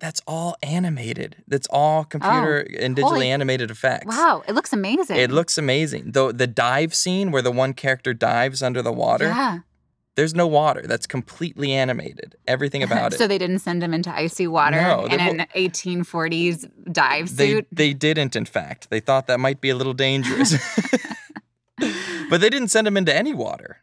[0.00, 1.36] That's all animated.
[1.46, 3.08] That's all computer oh, and digitally Oh.
[3.14, 4.06] Holy- animated effects.
[4.06, 5.16] wow, it looks amazing.
[5.18, 6.12] It looks amazing.
[6.12, 9.58] Though the dive scene where the one character dives under the water, Yeah.
[10.16, 10.82] there's no water.
[10.86, 12.34] That's completely animated.
[12.48, 13.18] Everything about it.
[13.18, 17.48] so they didn't send him into icy water No, in they- an 1840s dive they
[17.52, 17.66] suit.
[17.70, 18.88] they didn't in fact.
[18.90, 20.54] They thought that might be a little dangerous.
[22.30, 23.82] but they didn't send him into any water.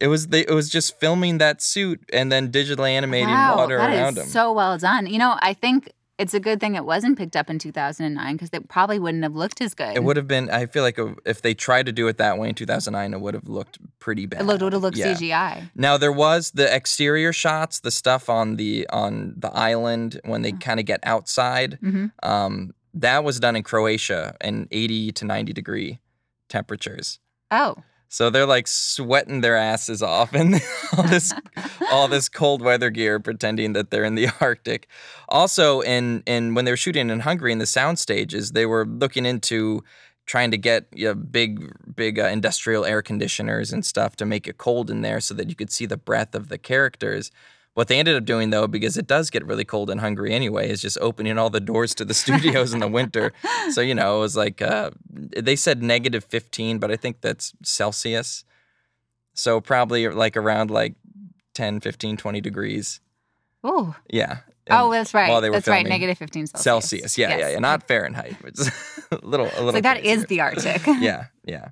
[0.00, 3.78] It was they it was just filming that suit and then digitally animating wow, water
[3.78, 4.26] that is around him.
[4.26, 5.06] so well done.
[5.06, 8.50] You know, I think it's a good thing it wasn't picked up in 2009 because
[8.52, 9.94] it probably wouldn't have looked as good.
[9.96, 12.38] it would have been I feel like uh, if they tried to do it that
[12.38, 14.40] way in 2009 it would have looked pretty bad.
[14.40, 15.14] It would have looked Yeah.
[15.14, 15.70] CGI.
[15.76, 20.52] Now there was the exterior shots, the stuff on the on the island when they
[20.52, 21.78] kind of get outside.
[21.80, 26.00] hmm Um, that was done in Croatia in 80 to 90 degree
[26.48, 27.20] temperatures.
[27.50, 27.76] Oh,
[28.08, 30.54] So they're like sweating their asses off in
[30.96, 31.32] all this
[31.90, 34.88] all this cold weather gear, pretending that they're in the Arctic.
[35.28, 38.86] Also, in in when they were shooting in Hungary in the sound stages, they were
[38.86, 39.82] looking into
[40.26, 44.46] trying to get you know, big big uh, industrial air conditioners and stuff to make
[44.46, 47.30] it cold in there so that you could see the breath of the characters.
[47.78, 50.68] What they ended up doing though, because it does get really cold in Hungary anyway,
[50.68, 53.32] is just opening all the doors to the studios in the winter.
[53.70, 57.52] So you know, it was like uh, they said negative 15, but I think that's
[57.62, 58.42] Celsius.
[59.34, 60.96] So probably like around like
[61.54, 63.00] 10, 15, 20 degrees.
[63.62, 64.38] oh, Yeah.
[64.68, 65.30] oh, that's right.
[65.30, 65.86] while they were that's right.
[65.86, 66.64] Negative 15 Celsius.
[66.64, 67.16] Celsius.
[67.16, 67.52] Yeah, yeah, Yes.
[67.52, 67.58] yeah.
[67.60, 68.68] Not Fahrenheit, It's
[69.12, 70.26] a little a little like that is crazier.
[70.26, 70.82] the Arctic.
[70.98, 71.68] yeah, yeah.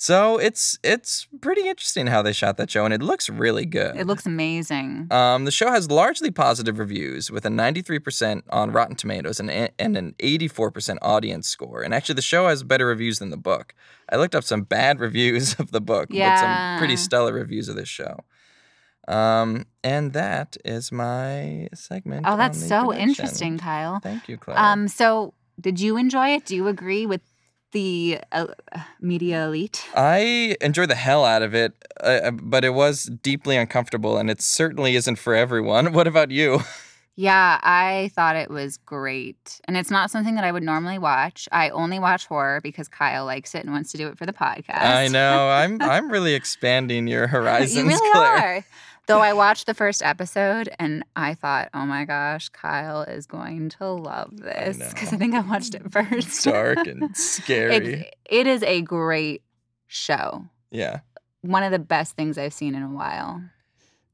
[0.00, 3.96] So it's it's pretty interesting how they shot that show, and it looks really good.
[3.96, 5.08] It looks amazing.
[5.10, 9.96] Um, the show has largely positive reviews with a 93% on Rotten Tomatoes and, and
[9.96, 11.82] an 84% audience score.
[11.82, 13.74] And actually, the show has better reviews than the book.
[14.08, 17.74] I looked up some bad reviews of the book, but some pretty stellar reviews of
[17.74, 18.20] this show.
[19.08, 22.24] Um, and that is my segment.
[22.24, 23.08] Oh, that's so production.
[23.08, 23.98] interesting, Kyle.
[23.98, 24.60] Thank you, Claire.
[24.60, 26.44] Um, so did you enjoy it?
[26.44, 27.22] Do you agree with
[27.72, 28.46] the uh,
[29.00, 29.86] media elite?
[29.94, 34.40] I enjoy the hell out of it, uh, but it was deeply uncomfortable, and it
[34.42, 35.92] certainly isn't for everyone.
[35.98, 36.60] What about you?
[37.16, 39.60] Yeah, I thought it was great.
[39.64, 41.48] And it's not something that I would normally watch.
[41.50, 44.32] I only watch horror because Kyle likes it and wants to do it for the
[44.32, 44.80] podcast.
[44.80, 45.48] I know.
[45.48, 48.56] I'm I'm really expanding your horizons, you really Claire.
[48.58, 48.64] are.
[49.14, 53.70] Though I watched the first episode and I thought, oh my gosh, Kyle is going
[53.70, 55.18] to love this because I, know.
[55.18, 56.44] think I watched it first.
[56.44, 57.74] Dark and scary.
[57.74, 59.42] It, it is a great
[59.86, 60.44] show.
[60.70, 61.00] yeah.
[61.40, 63.40] One of the best things I've seen in a while.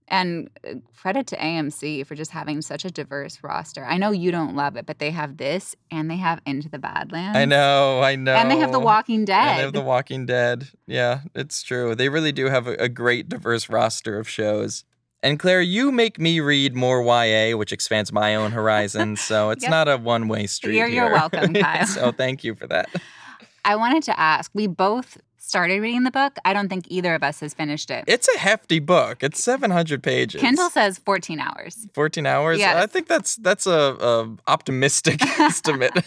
[0.09, 3.85] And uh, credit to AMC for just having such a diverse roster.
[3.85, 6.79] I know you don't love it, but they have this and they have Into the
[6.79, 7.39] Badlands.
[7.39, 8.35] I know, I know.
[8.35, 9.49] And they have The Walking Dead.
[9.49, 10.69] And they have The Walking Dead.
[10.87, 11.95] Yeah, it's true.
[11.95, 14.85] They really do have a, a great diverse roster of shows.
[15.23, 19.21] And Claire, you make me read more YA, which expands my own horizons.
[19.25, 19.71] So it's Yep.
[19.71, 20.77] not a one way street.
[20.77, 21.87] You're- you're welcome, Kyle.
[21.87, 22.91] so thank you for that.
[23.65, 26.37] I wanted to ask we both started reading the book.
[26.45, 28.05] I don't think either of us has finished it.
[28.07, 29.23] It's a hefty book.
[29.23, 30.41] It's 700 pages.
[30.41, 31.87] Kindle says 14 hours.
[31.95, 32.59] 14 hours.
[32.59, 32.77] Yes.
[32.77, 35.93] I think that's that's a, a optimistic estimate.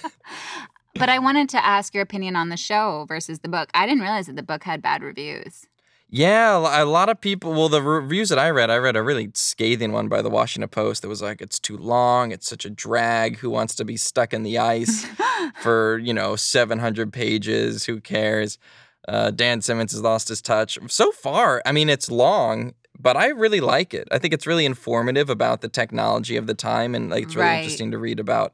[1.00, 3.70] But I wanted to ask your opinion on the show versus the book.
[3.76, 5.68] I didn't realize that the book had bad reviews.
[6.10, 7.52] Yeah, a lot of people.
[7.52, 10.70] Well, the reviews that I read, I read a really scathing one by the Washington
[10.70, 12.32] Post that was like, "It's too long.
[12.32, 13.38] It's such a drag.
[13.38, 15.06] Who wants to be stuck in the ice
[15.62, 17.86] for you know 700 pages?
[17.86, 18.58] Who cares?"
[19.08, 20.78] Uh, Dan Simmons has lost his touch.
[20.88, 24.08] So far, I mean, it's long, but I really like it.
[24.12, 27.48] I think it's really informative about the technology of the time, and like it's really
[27.50, 27.58] Right.
[27.58, 28.54] interesting to read about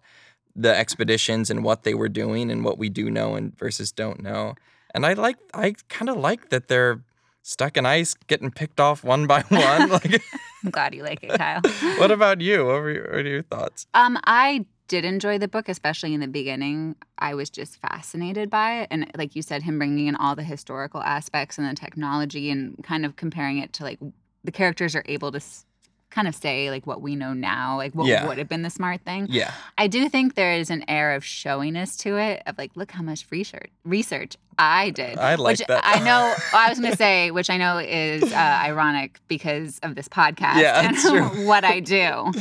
[0.56, 4.22] the expeditions and what they were doing and what we do know and versus don't
[4.22, 4.54] know.
[4.94, 7.02] And I like, I kind of like that they're
[7.42, 9.90] stuck in ice, getting picked off one by one.
[9.90, 10.22] like,
[10.64, 11.62] I'm glad you like it, Kyle.
[11.98, 12.66] what about you?
[12.68, 13.88] What were your, what are your thoughts?
[13.96, 16.96] Um, I did enjoy the book, especially in the beginning.
[17.18, 20.44] I was just fascinated by it, and like you said, him bringing in all the
[20.44, 24.00] historical aspects and the technology, and kind of comparing it to like
[24.44, 25.66] the characters are able to s-
[26.10, 28.28] kind of say like what we know now, like what Yeah.
[28.28, 29.26] would have been the smart thing.
[29.30, 32.92] Yeah, I do think there is an air of showiness to it, of like, look
[32.92, 35.18] how much research research I did.
[35.18, 35.82] I like which that.
[35.84, 36.36] I know.
[36.54, 40.62] I was going to say, which I know is uh, ironic because of this podcast
[40.62, 42.32] Yeah, and what I do.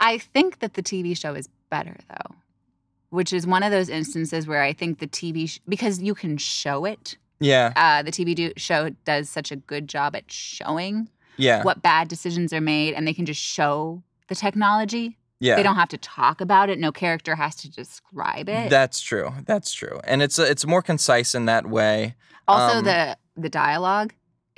[0.00, 2.30] I think that the TV show is better though,
[3.10, 6.36] which is one of those instances where I think the TV sh- because you can
[6.38, 7.16] show it.
[7.40, 11.82] yeah, Uh, the TV do- show does such a good job at showing yeah, what
[11.82, 15.06] bad decisions are made, and they can just show the technology.
[15.40, 15.56] yeah.
[15.56, 16.78] They don't have to talk about it.
[16.78, 18.70] No character has to describe it.
[18.70, 19.28] That's true.
[19.44, 19.96] That's true.
[20.10, 22.14] And it's it's more concise in that way.
[22.46, 24.10] also, um, the the dialogue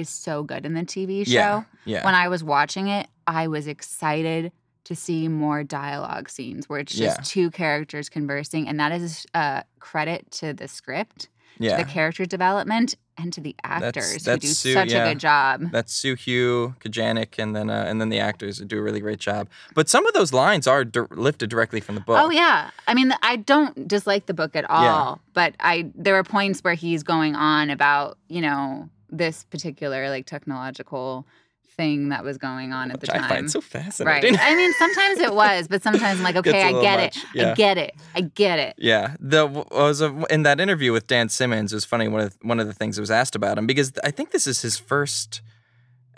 [0.02, 1.32] is so good in the TV show.
[1.32, 2.04] Yeah, yeah.
[2.06, 4.52] When I was watching it, I was excited
[4.86, 7.22] to see more dialogue scenes where it's just Yeah.
[7.24, 11.76] two characters conversing, and that is a credit to the script, yeah.
[11.76, 15.04] to the character development, and to the actors who that's do Sue- such yeah.
[15.04, 15.70] a good job.
[15.72, 19.18] That's Soo Hugh, Kajganich, and then uh, and then the actors do a really great
[19.18, 19.48] job.
[19.74, 22.18] But some of those lines are dir- lifted directly from the book.
[22.22, 26.24] Oh yeah, I mean, I don't dislike the book at all, but I there are
[26.24, 31.26] points where he's going on about you know this particular like technological
[31.76, 33.28] thing that was going on at Which the I time.
[33.28, 34.34] find so fascinating.
[34.34, 34.42] Right.
[34.42, 37.46] I mean, sometimes it was, but sometimes I'm like, okay, I get much, it.
[37.46, 37.94] I get it.
[38.14, 38.74] I get it.
[38.78, 41.72] Yeah, the was a, in that interview with Dan Simmons.
[41.72, 42.08] It was funny.
[42.08, 44.46] One of one of the things that was asked about him because I think this
[44.46, 45.42] is his first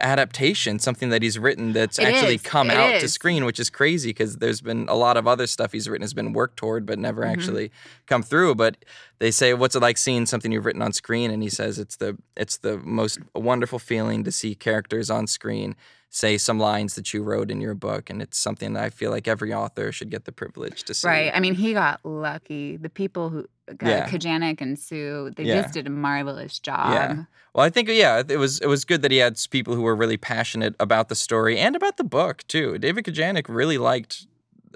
[0.01, 2.43] adaptation, something that he's written that's It actually is.
[2.43, 5.47] come It out to screen, which is crazy because there's been a lot of other
[5.47, 7.31] stuff he's written has been worked toward but never Mhm.
[7.33, 7.71] actually
[8.07, 8.55] come through.
[8.55, 8.85] But
[9.19, 11.97] they say, "What's it like seeing something you've written on screen?" And he says, "It's
[11.97, 15.75] the it's the most wonderful feeling to see characters on screen."
[16.11, 19.11] Say some lines that you wrote in your book, and it's something that I feel
[19.11, 21.07] like every author should get the privilege to see.
[21.07, 21.31] Right.
[21.35, 22.79] I mean, he got lucky.
[22.79, 23.41] The people who,
[23.71, 24.09] uh, Yeah.
[24.09, 25.61] Kajganich and Soo, they Yeah.
[25.63, 26.93] just did a marvelous job.
[26.93, 27.25] Yeah.
[27.55, 29.95] Well, I think yeah, it was it was good that he had people who were
[29.97, 32.79] really passionate about the story and about the book too.
[32.79, 34.27] David Kajganich really liked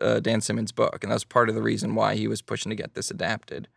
[0.00, 2.70] uh, Dan Simmons' book, and that was part of the reason why he was pushing
[2.70, 3.68] to get this adapted.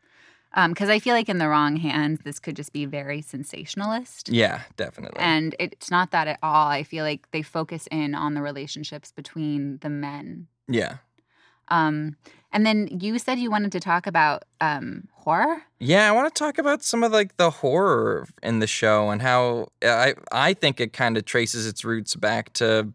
[0.70, 4.30] Because I feel like in the wrong hands, this could just be very sensationalist.
[4.30, 5.20] Yeah, definitely.
[5.20, 6.68] And it's not that at all.
[6.68, 10.48] I feel like they focus in on the relationships between the men.
[10.70, 10.98] yeah,
[11.68, 12.16] Um,
[12.54, 15.64] and then you said you wanted to talk about um, horror.
[15.80, 16.08] yeah.
[16.08, 19.68] I want to talk about some of like the horror in the show and how
[19.84, 22.94] I I think it kind of traces its roots back to.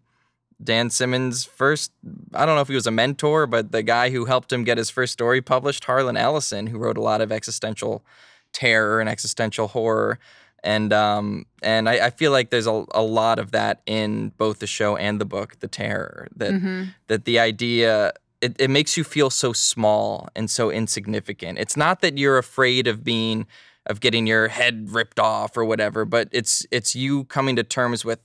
[0.62, 1.92] Dan Simmons' first,
[2.35, 4.77] I don't know if he was a mentor, but the guy who helped him get
[4.79, 8.05] his first story published, Harlan Ellison, who wrote a lot of existential
[8.53, 10.18] terror and existential horror.
[10.62, 14.59] And um, and I, I feel like there's a, a lot of that in both
[14.59, 16.29] the show and the book, The Terror.
[16.37, 16.94] That Mhm.
[17.07, 21.59] that the idea it, it makes you feel so small and so insignificant.
[21.59, 23.46] It's not that you're afraid of being
[23.87, 28.05] of getting your head ripped off or whatever, but it's it's you coming to terms
[28.05, 28.18] with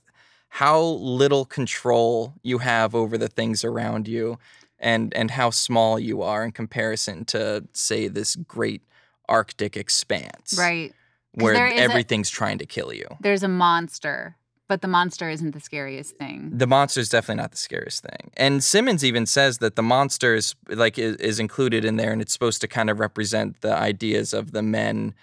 [0.56, 4.38] how little control you have over the things around you
[4.78, 8.82] and and how small you are in comparison to say this great
[9.28, 10.94] arctic expanse Right.
[11.34, 13.06] where is a- everything's trying to kill you.
[13.20, 16.50] There's a monster, but the monster isn't the scariest thing.
[16.54, 18.30] The monster is definitely not the scariest thing.
[18.38, 22.22] And Simmons even says that the monster is like is, is included in there and
[22.22, 25.14] it's supposed to kind of represent the ideas of the men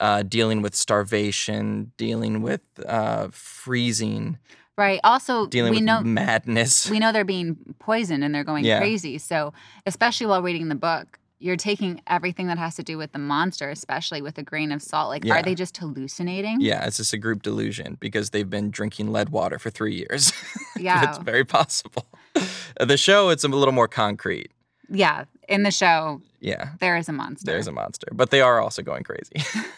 [0.00, 4.38] uh, dealing with starvation, dealing with uh, freezing,
[4.78, 5.00] Right.
[5.02, 6.88] Also, dealing we with know madness.
[6.88, 8.78] we know they're being poisoned and they're going Yeah.
[8.78, 9.18] crazy.
[9.18, 9.52] So,
[9.86, 13.70] especially while reading the book, you're taking everything that has to do with the monster,
[13.70, 15.08] especially with a grain of salt.
[15.08, 15.34] Like, Yeah.
[15.34, 16.60] are they just hallucinating?
[16.60, 20.32] yeah, it's just a group delusion because they've been drinking lead water for three years.
[20.78, 21.08] Yeah.
[21.08, 22.06] it's very possible.
[22.80, 24.52] the show, it's a little more concrete.
[24.88, 25.24] Yeah.
[25.48, 27.46] In the show, Yeah, there is a monster.
[27.50, 29.42] there's a monster, but they are also going crazy.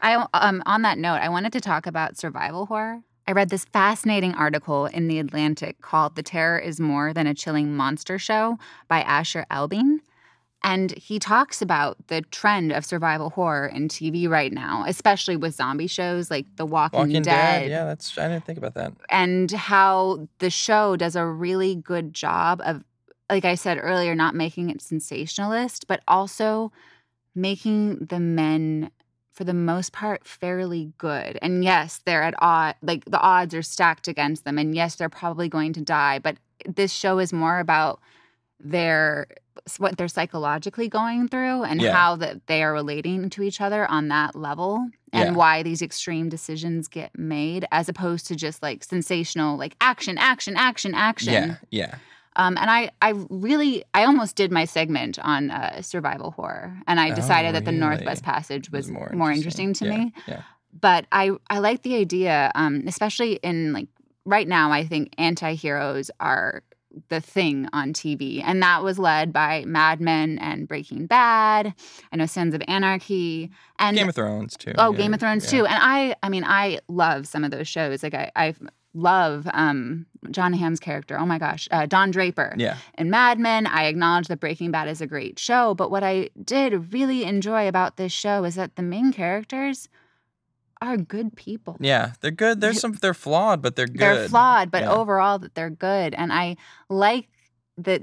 [0.00, 3.02] I um on that note, I wanted to talk about survival horror.
[3.28, 7.34] I read this fascinating article in The Atlantic called The Terror is More Than a
[7.34, 8.58] Chilling Monster Show
[8.88, 10.00] by Asher Elbein.
[10.64, 15.54] And he talks about the trend of survival horror in TV right now, especially with
[15.54, 17.70] zombie shows like The Walking, Walking Dead, Dead.
[17.70, 18.94] Yeah, that's I didn't think about that.
[19.10, 22.82] and how the show does a really good job of,
[23.30, 26.72] like I said earlier, not making it sensationalist, but also
[27.34, 28.90] making the men,
[29.38, 31.38] for the most part, fairly good.
[31.40, 34.58] And yes, they're at odd, like the odds are stacked against them.
[34.58, 36.18] And yes, they're probably going to die.
[36.18, 38.00] But this show is more about
[38.58, 39.28] their
[39.78, 41.92] what they're psychologically going through and Yeah.
[41.94, 45.36] how that they are relating to each other on that level and Yeah.
[45.36, 50.56] why these extreme decisions get made as opposed to just like sensational like action action
[50.56, 51.94] action action Yeah, yeah.
[52.38, 56.98] Um, and I, I really, I almost did my segment on uh, survival horror, and
[56.98, 57.72] I Oh, decided that the?
[57.72, 60.12] Northwest Passage was was more, interesting, to Yeah, me.
[60.26, 60.42] Yeah.
[60.80, 63.88] But I, I like the idea, um, especially in like
[64.24, 64.70] right now.
[64.72, 66.62] I think anti-heroes are
[67.08, 71.74] the thing on TV, and that was led by Mad Men and Breaking Bad.
[72.12, 74.72] I know Sons of Anarchy and Game of Thrones too.
[74.78, 75.66] Oh, yeah, Game of Thrones too.
[75.66, 78.02] And I I mean I love some of those shows.
[78.02, 78.54] Like I I
[78.98, 81.18] love um Jon Hamm's character.
[81.18, 81.68] Oh my gosh.
[81.70, 82.54] Uh, Don Draper.
[82.58, 82.76] Yeah.
[82.96, 86.30] And Mad Men, I acknowledge that Breaking Bad is a great show, but what I
[86.44, 89.88] did really enjoy about this show is that the main characters
[90.80, 91.76] are good people.
[91.80, 92.60] Yeah, they're good.
[92.60, 93.98] There's some they're flawed, but they're good.
[94.00, 94.90] They're flawed, but Yeah.
[94.92, 96.14] overall that they're good.
[96.14, 96.56] And I
[96.88, 97.28] like
[97.76, 98.02] that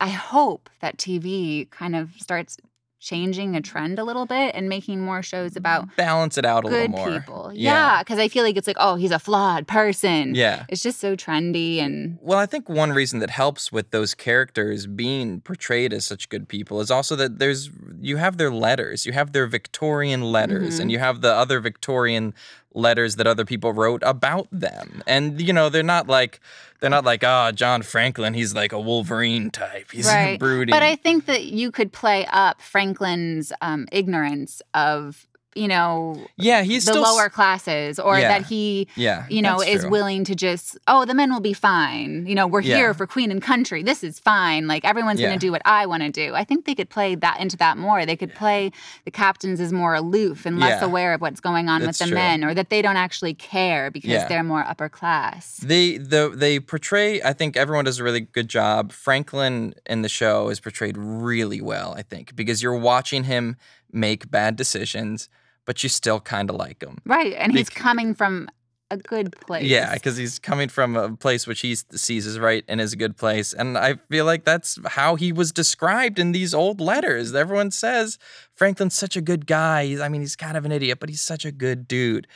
[0.00, 2.58] I hope that TV kind of starts
[2.98, 6.68] changing a trend a little bit and making more shows about balance it out a
[6.68, 7.18] good little more.
[7.20, 7.50] people.
[7.54, 7.72] Yeah.
[7.96, 10.34] Yeah, because I feel like it's like, oh, he's a flawed person.
[10.34, 10.64] Yeah.
[10.68, 14.86] It's just so trendy and Well, I think one reason that helps with those characters
[14.86, 17.70] being portrayed as such good people is also that there's
[18.00, 20.80] you have their letters, you have their Victorian letters, Mhm.
[20.82, 22.34] and you have the other Victorian
[22.76, 25.02] letters that other people wrote about them.
[25.06, 26.40] And you know, they're not like
[26.80, 29.90] they're not like, ah, John Franklin, he's like a Wolverine type.
[29.92, 30.38] He's Right.
[30.38, 30.72] brooding.
[30.72, 36.62] But I think that you could play up Franklin's um, ignorance of, you know, yeah,
[36.62, 38.28] he's the still s- lower classes, or Yeah.
[38.28, 39.90] that he, Yeah, you know, is true.
[39.90, 42.26] willing to just, oh, the men will be fine.
[42.26, 42.76] You know, we're Yeah.
[42.76, 43.82] here for queen and country.
[43.82, 44.66] This is fine.
[44.68, 45.28] Like everyone's Yeah.
[45.28, 46.34] going to do what I want to do.
[46.34, 48.04] I think they could play that into that more.
[48.06, 48.70] They could play
[49.04, 52.12] the captains as more aloof and less aware of what's going on That's with the
[52.12, 52.22] true.
[52.22, 55.56] men, or that they don't actually care because they're more upper class.
[55.62, 57.22] They the they portray.
[57.22, 58.92] I think everyone does a really good job.
[58.92, 61.94] Franklin in the show is portrayed really well.
[61.96, 63.56] I think because you're watching him
[63.92, 65.28] make bad decisions,
[65.66, 66.98] but you still kind of like him.
[67.04, 67.34] Right.
[67.34, 68.48] And he's coming from
[68.90, 69.64] a good place.
[69.64, 72.96] Yeah, because he's coming from a place which he sees as right and is a
[72.96, 77.34] good place, and I feel like that's how he was described in these old letters.
[77.34, 78.16] Everyone says
[78.54, 79.86] Franklin's such a good guy.
[79.86, 82.28] He's, I mean, he's kind of an idiot, but he's such a good dude.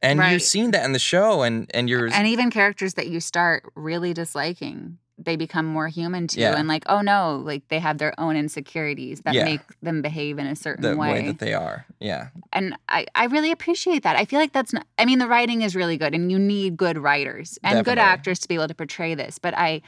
[0.00, 0.40] And Right.
[0.40, 4.14] seeing that in the show, and and you're And even characters that you start really
[4.14, 6.56] disliking, they become more human to you Yeah.
[6.56, 9.44] and like, oh no, like they have their own insecurities that Yeah.
[9.44, 11.12] make them behave in a certain the way.
[11.12, 11.86] way that they are.
[12.00, 14.16] Yeah, and I, I really appreciate that.
[14.16, 16.76] I feel like that's not, I mean, the writing is really good and you need
[16.76, 19.38] good writers and good actors to be able to portray this.
[19.38, 19.82] But I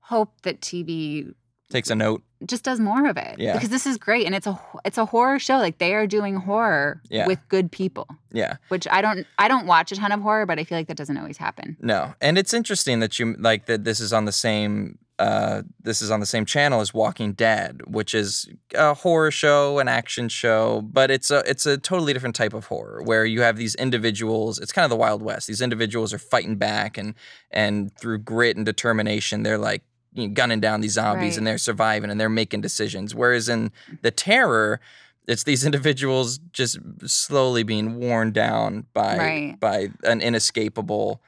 [0.00, 1.34] hope that TV
[1.70, 2.22] takes a note.
[2.46, 3.54] Just does more of it Yeah.
[3.54, 6.36] because this is great and it's a it's a horror show like they are doing
[6.36, 7.26] horror Yeah.
[7.26, 8.56] with good people Yeah.
[8.68, 10.96] which I don't I don't watch a ton of horror but I feel like that
[10.96, 13.84] doesn't always happen No, and it's interesting that you like that.
[13.84, 14.98] This is on the same.
[15.20, 19.80] Uh, this is on the same channel as Walking Dead, which is a horror show,
[19.80, 23.40] an action show, but it's a it's a totally different type of horror where you
[23.42, 24.60] have these individuals.
[24.60, 25.48] It's kind of the Wild West.
[25.48, 27.14] These individuals are fighting back, and
[27.50, 29.82] and through grit and determination, they're like
[30.14, 31.38] you know, gunning down these zombies, Right.
[31.38, 33.14] and they're surviving, and they're making decisions.
[33.14, 33.70] Whereas in
[34.02, 34.80] the Terror.
[35.26, 39.60] It's these individuals just slowly being worn down by Right.
[39.60, 41.20] by an inescapable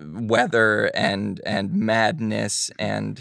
[0.00, 3.20] weather and and madness and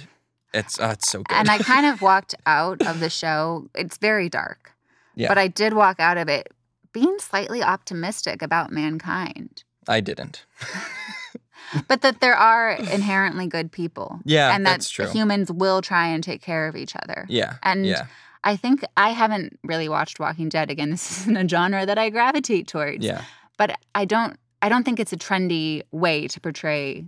[0.53, 1.35] it's oh, it's so good.
[1.35, 4.71] and I kind of walked out of the show it's very dark
[5.15, 5.27] Yeah.
[5.27, 6.53] but I did walk out of it
[6.93, 10.45] being slightly optimistic about mankind I didn't.
[11.87, 15.07] but that there are inherently good people Yeah, and that that's true.
[15.07, 17.55] humans will try and take care of each other Yeah.
[17.63, 18.05] and yeah.
[18.43, 20.89] I think I haven't really watched Walking Dead again.
[20.95, 23.03] This isn't a genre that I gravitate towards.
[23.03, 23.21] Yeah.
[23.57, 27.05] But I don't I don't think it's a trendy way to portray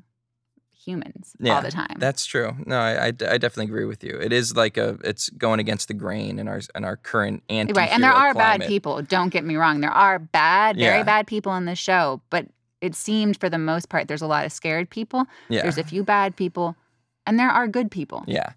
[0.71, 1.95] humans Yeah, all the time.
[1.97, 2.55] That's true.
[2.65, 4.17] No, I, I, I definitely agree with you.
[4.19, 7.73] It is like a it's going against the grain in our in our current anti
[7.73, 7.89] right.
[7.91, 9.01] And there are bad people.
[9.01, 9.81] Don't get me wrong.
[9.81, 11.03] There are bad, very Yeah.
[11.03, 12.47] bad people in the show, but
[12.81, 15.25] it seemed for the most part there's a lot of scared people.
[15.49, 15.63] Yeah.
[15.63, 16.75] There's a few bad people,
[17.25, 18.23] and there are good people.
[18.27, 18.51] Yeah.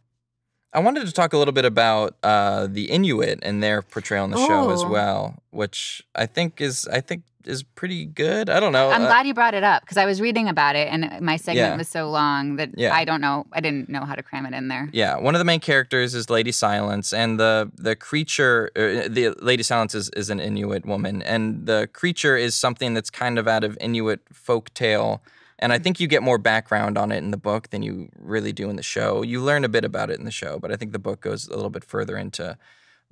[0.73, 4.31] I wanted to talk a little bit about uh, the Inuit and their portrayal in
[4.31, 8.51] the show as well, which I think is I think is pretty good.
[8.51, 8.91] I don't know.
[8.91, 11.37] I'm Uh, glad you brought it up because I was reading about it and my
[11.37, 11.77] segment Yeah.
[11.77, 12.95] was so long that Yeah.
[12.95, 13.47] I don't know.
[13.53, 14.89] I didn't know how to cram it in there.
[14.93, 19.35] Yeah, one of the main characters is Lady Silence, and the the creature, uh, the
[19.41, 23.49] Lady Silence is, is an Inuit woman, and the creature is something that's kind of
[23.49, 25.23] out of Inuit folk tale.
[25.63, 28.51] And I think you get more background on it in the book than you really
[28.53, 29.23] do in the show.
[29.23, 31.49] You learn a bit about it in the show, but I think the book goes
[31.49, 32.57] a little bit further into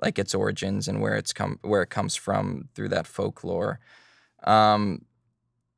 [0.03, 3.81] like its origins and where it's come where it comes from through that folklore.
[4.45, 5.05] Um,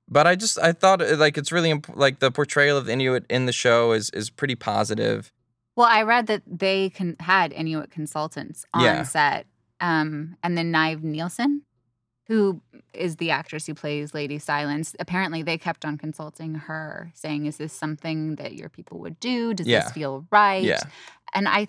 [0.08, 3.24] but I just I thought uh, like it's really imp- like the portrayal of Inuit
[3.30, 5.32] in the show is is pretty positive.
[5.76, 9.02] Well, I read that they can, had Inuit consultants on Yeah.
[9.04, 9.46] set.
[9.80, 11.62] Um, and then Nive Nielsen,
[12.26, 12.60] who
[12.92, 17.56] is the actress who plays Lady Silence, apparently they kept on consulting her, saying, Is
[17.56, 19.54] this something that your people would do?
[19.54, 19.84] Does Yeah.
[19.84, 20.62] this feel right?
[20.62, 20.80] Yeah.
[21.34, 21.68] And I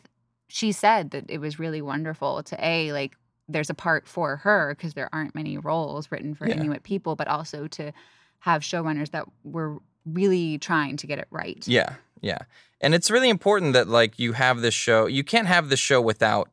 [0.50, 3.14] she said that it was really wonderful to A, like
[3.52, 6.56] there's a part for her because there aren't many roles written for Yeah.
[6.56, 7.92] Inuit people, but also to
[8.40, 11.64] have showrunners that were really trying to get it right.
[11.68, 12.40] Yeah, yeah.
[12.80, 15.06] And it's really important that like you have this show.
[15.06, 16.50] You can't have this show without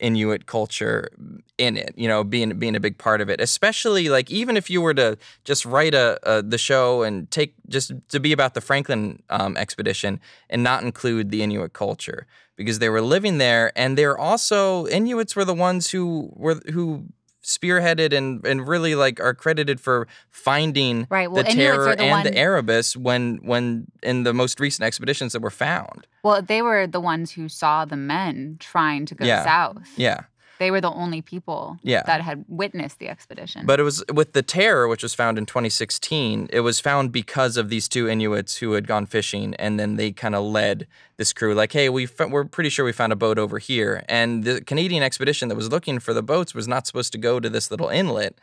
[0.00, 1.10] Inuit culture
[1.58, 3.40] in it, you know, being being a big part of it.
[3.40, 7.54] Especially like even if you were to just write a, a the show and take
[7.68, 12.26] just to be about the Franklin um, expedition and not include the Inuit culture
[12.56, 17.06] because they were living there and they're also Inuits were the ones who were who
[17.42, 21.30] spearheaded and and really like are credited for finding Right.
[21.30, 22.24] Well, the terror the and one.
[22.24, 26.06] the Erebus when when in the most recent expeditions that were found.
[26.22, 29.42] Well, they were the ones who saw the men trying to go Yeah.
[29.44, 29.88] south.
[29.96, 30.20] Yeah.
[30.60, 32.02] They were the only people Yeah.
[32.04, 33.64] that had witnessed the expedition.
[33.64, 36.48] But it was with the terror, which was found in 2016.
[36.52, 40.12] It was found because of these two Inuits who had gone fishing, and then they
[40.12, 40.86] kind of led
[41.16, 44.04] this crew, like, "Hey, we f- we're pretty sure we found a boat over here."
[44.06, 47.40] And the Canadian expedition that was looking for the boats was not supposed to go
[47.40, 48.34] to this little inlet.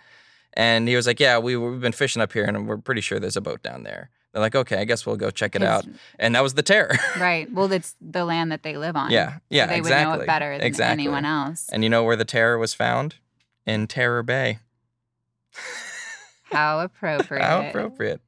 [0.54, 3.20] And he was like, "Yeah, we we've been fishing up here, and we're pretty sure
[3.20, 5.88] there's a boat down there." They're like, "Okay, I guess we'll go check it out."
[6.20, 6.96] And that was the terror.
[7.20, 7.52] right.
[7.52, 9.10] Well, it's the land that they live on.
[9.10, 10.12] yeah, yeah, so they exactly.
[10.12, 11.04] would know it better than exactly.
[11.06, 11.68] anyone else.
[11.72, 13.16] And you know where the terror was found?
[13.66, 14.60] In Terror Bay.
[16.44, 17.44] How appropriate.
[17.44, 18.22] How appropriate.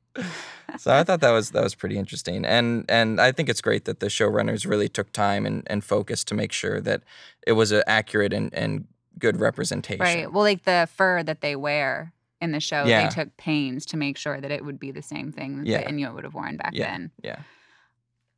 [0.80, 3.86] so I thought that was that was pretty interesting, and and I think it's great
[3.86, 7.03] that the showrunners really took time and and focused to make sure that
[7.45, 8.88] it was an accurate and and
[9.20, 9.99] good representation.
[9.99, 10.32] Right.
[10.32, 13.03] Well, like the fur that they wear in the show, Yeah.
[13.03, 15.77] they took pains to make sure that it would be the same thing that Yeah.
[15.79, 16.91] the Inuit would have worn back Yeah.
[16.91, 17.11] then.
[17.21, 17.39] Yeah.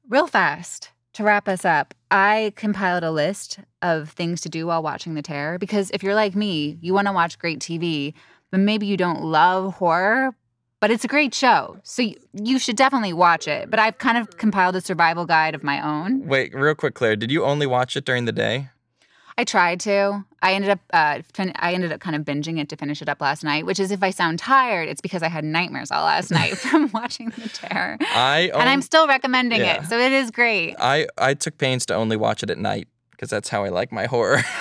[0.09, 4.81] Real fast to wrap us up, I compiled a list of things to do while
[4.81, 8.13] watching The Terror because if you're like me, you want to watch great TV,
[8.49, 10.35] but maybe you don't love horror,
[10.79, 11.77] but it's a great show.
[11.83, 13.69] So you, you should definitely watch it.
[13.69, 16.25] But I've kind of compiled a survival guide of my own.
[16.25, 17.15] Wait, real quick, Claire.
[17.15, 18.69] Did you only watch it during the day?
[19.37, 20.25] I tried to.
[20.43, 23.07] I ended up uh, fin- I ended up kind of binging it to finish it
[23.09, 26.03] up last night, which is if I sound tired, it's because I had nightmares all
[26.03, 27.97] last night from watching The Terror.
[28.01, 29.83] I and I'm still recommending yeah.
[29.83, 29.87] it.
[29.87, 30.75] So it is great.
[30.79, 33.91] I I took pains to only watch it at night because that's how I like
[33.91, 34.41] my horror.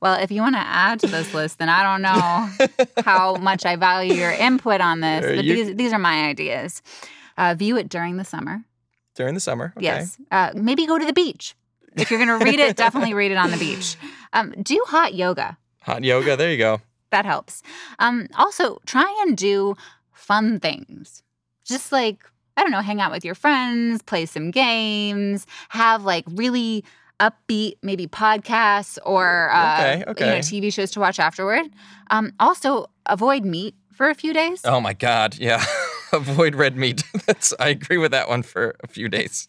[0.00, 3.66] Well, if you want to add to this list, then I don't know how much
[3.66, 5.24] I value your input on this.
[5.24, 6.82] But you- these, these are my ideas.
[7.36, 8.62] Uh, view it during the summer.
[9.16, 9.72] during the summer.
[9.76, 9.84] Okay.
[9.86, 10.16] Yes.
[10.30, 11.54] Uh, maybe go to the beach.
[11.98, 13.96] If you're going to read it, definitely read it on the beach.
[14.32, 15.56] Um, do hot yoga.
[15.82, 16.36] Hot yoga.
[16.36, 16.80] There you go.
[17.10, 17.62] That helps.
[17.98, 19.74] Um, also, try and do
[20.12, 21.22] fun things.
[21.64, 22.18] Just like,
[22.56, 26.84] I don't know, hang out with your friends, play some games, have like really
[27.20, 30.38] upbeat maybe podcasts or uh, Okay, you know.
[30.38, 31.64] TV shows to watch afterward.
[32.10, 34.60] Um, also, avoid meat for a few days.
[34.64, 35.36] Oh my God.
[35.38, 35.64] Yeah.
[36.12, 37.02] Avoid red meat.
[37.26, 37.52] That's.
[37.60, 39.48] I agree with that one for a few days.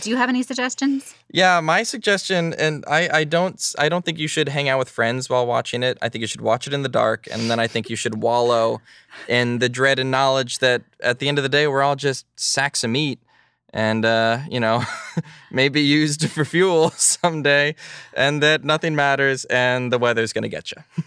[0.00, 1.14] Do you have any suggestions?
[1.32, 4.88] Yeah, my suggestion, and I, I don't, I don't think you should hang out with
[4.90, 5.96] friends while watching it.
[6.02, 8.22] I think you should watch it in the dark, and then I think you should
[8.22, 8.80] wallow
[9.28, 12.26] in the dread and knowledge that at the end of the day, we're all just
[12.36, 13.18] sacks of meat,
[13.72, 14.82] and uh, you know,
[15.50, 17.74] maybe used for fuel someday,
[18.14, 21.04] and that nothing matters, and the weather's gonna get you.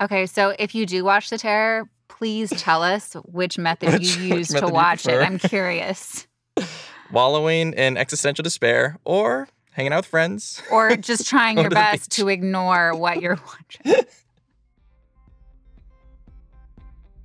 [0.00, 4.30] Okay, so if you do watch The Terror, please tell us which method Which- you
[4.30, 5.20] which use to watch it.
[5.20, 6.26] I'm curious.
[7.14, 10.60] Wallowing in existential despair, or hanging out with friends.
[10.70, 14.04] Or just trying your to best to ignore what you're watching.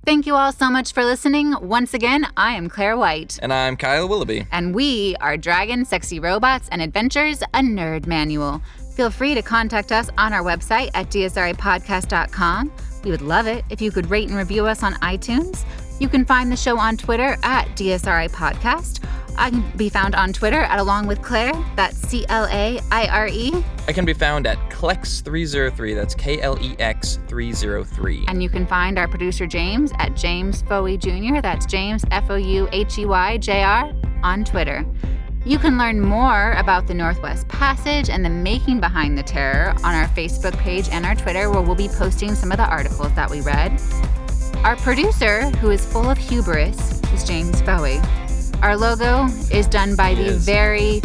[0.06, 1.54] Thank you all so much for listening.
[1.60, 4.46] Once again, I am Claire White, And I'm Kyle Willoughby.
[4.50, 8.62] and we are Dragon Sexy Robots and Adventures, a nerd manual.
[8.94, 12.72] Feel free to contact us on our website at dsrapodcast.com.
[13.04, 15.64] We would love it if you could rate and review us on iTunes.
[16.00, 19.04] You can find the show on Twitter at DSRI Podcast.
[19.36, 21.52] I can be found on Twitter at Along with Claire.
[21.76, 23.64] That's C L A I R E.
[23.88, 25.94] I can be found at Klex303.
[25.94, 28.24] That's K L E X 303.
[28.28, 31.40] And you can find our producer James at James Fouhey Jr.
[31.40, 34.84] That's James F O U H E Y J R on Twitter.
[35.46, 39.94] You can learn more about the Northwest Passage and the making behind the terror on
[39.94, 43.30] our Facebook page and our Twitter, where we'll be posting some of the articles that
[43.30, 43.80] we read.
[44.64, 48.00] Our producer, who is full of hubris, is James Bowie.
[48.62, 51.00] Our logo is done by the very,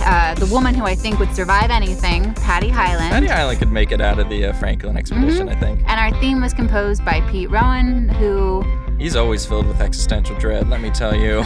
[0.00, 3.10] uh, the woman who I think would survive anything, Patty Highland.
[3.10, 5.80] Patty Island could make it out of the uh, Franklin expedition, I think.
[5.86, 8.62] And our theme was composed by Pete Rowan, who,
[8.98, 11.44] He's always filled with existential dread, let me tell you.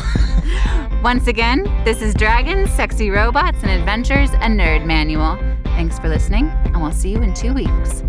[1.04, 5.36] once again, this is Dragons, Sexy Robots, and Adventures, a Nerd Manual.
[5.64, 8.02] Thanks for listening, and we'll see you in two weeks.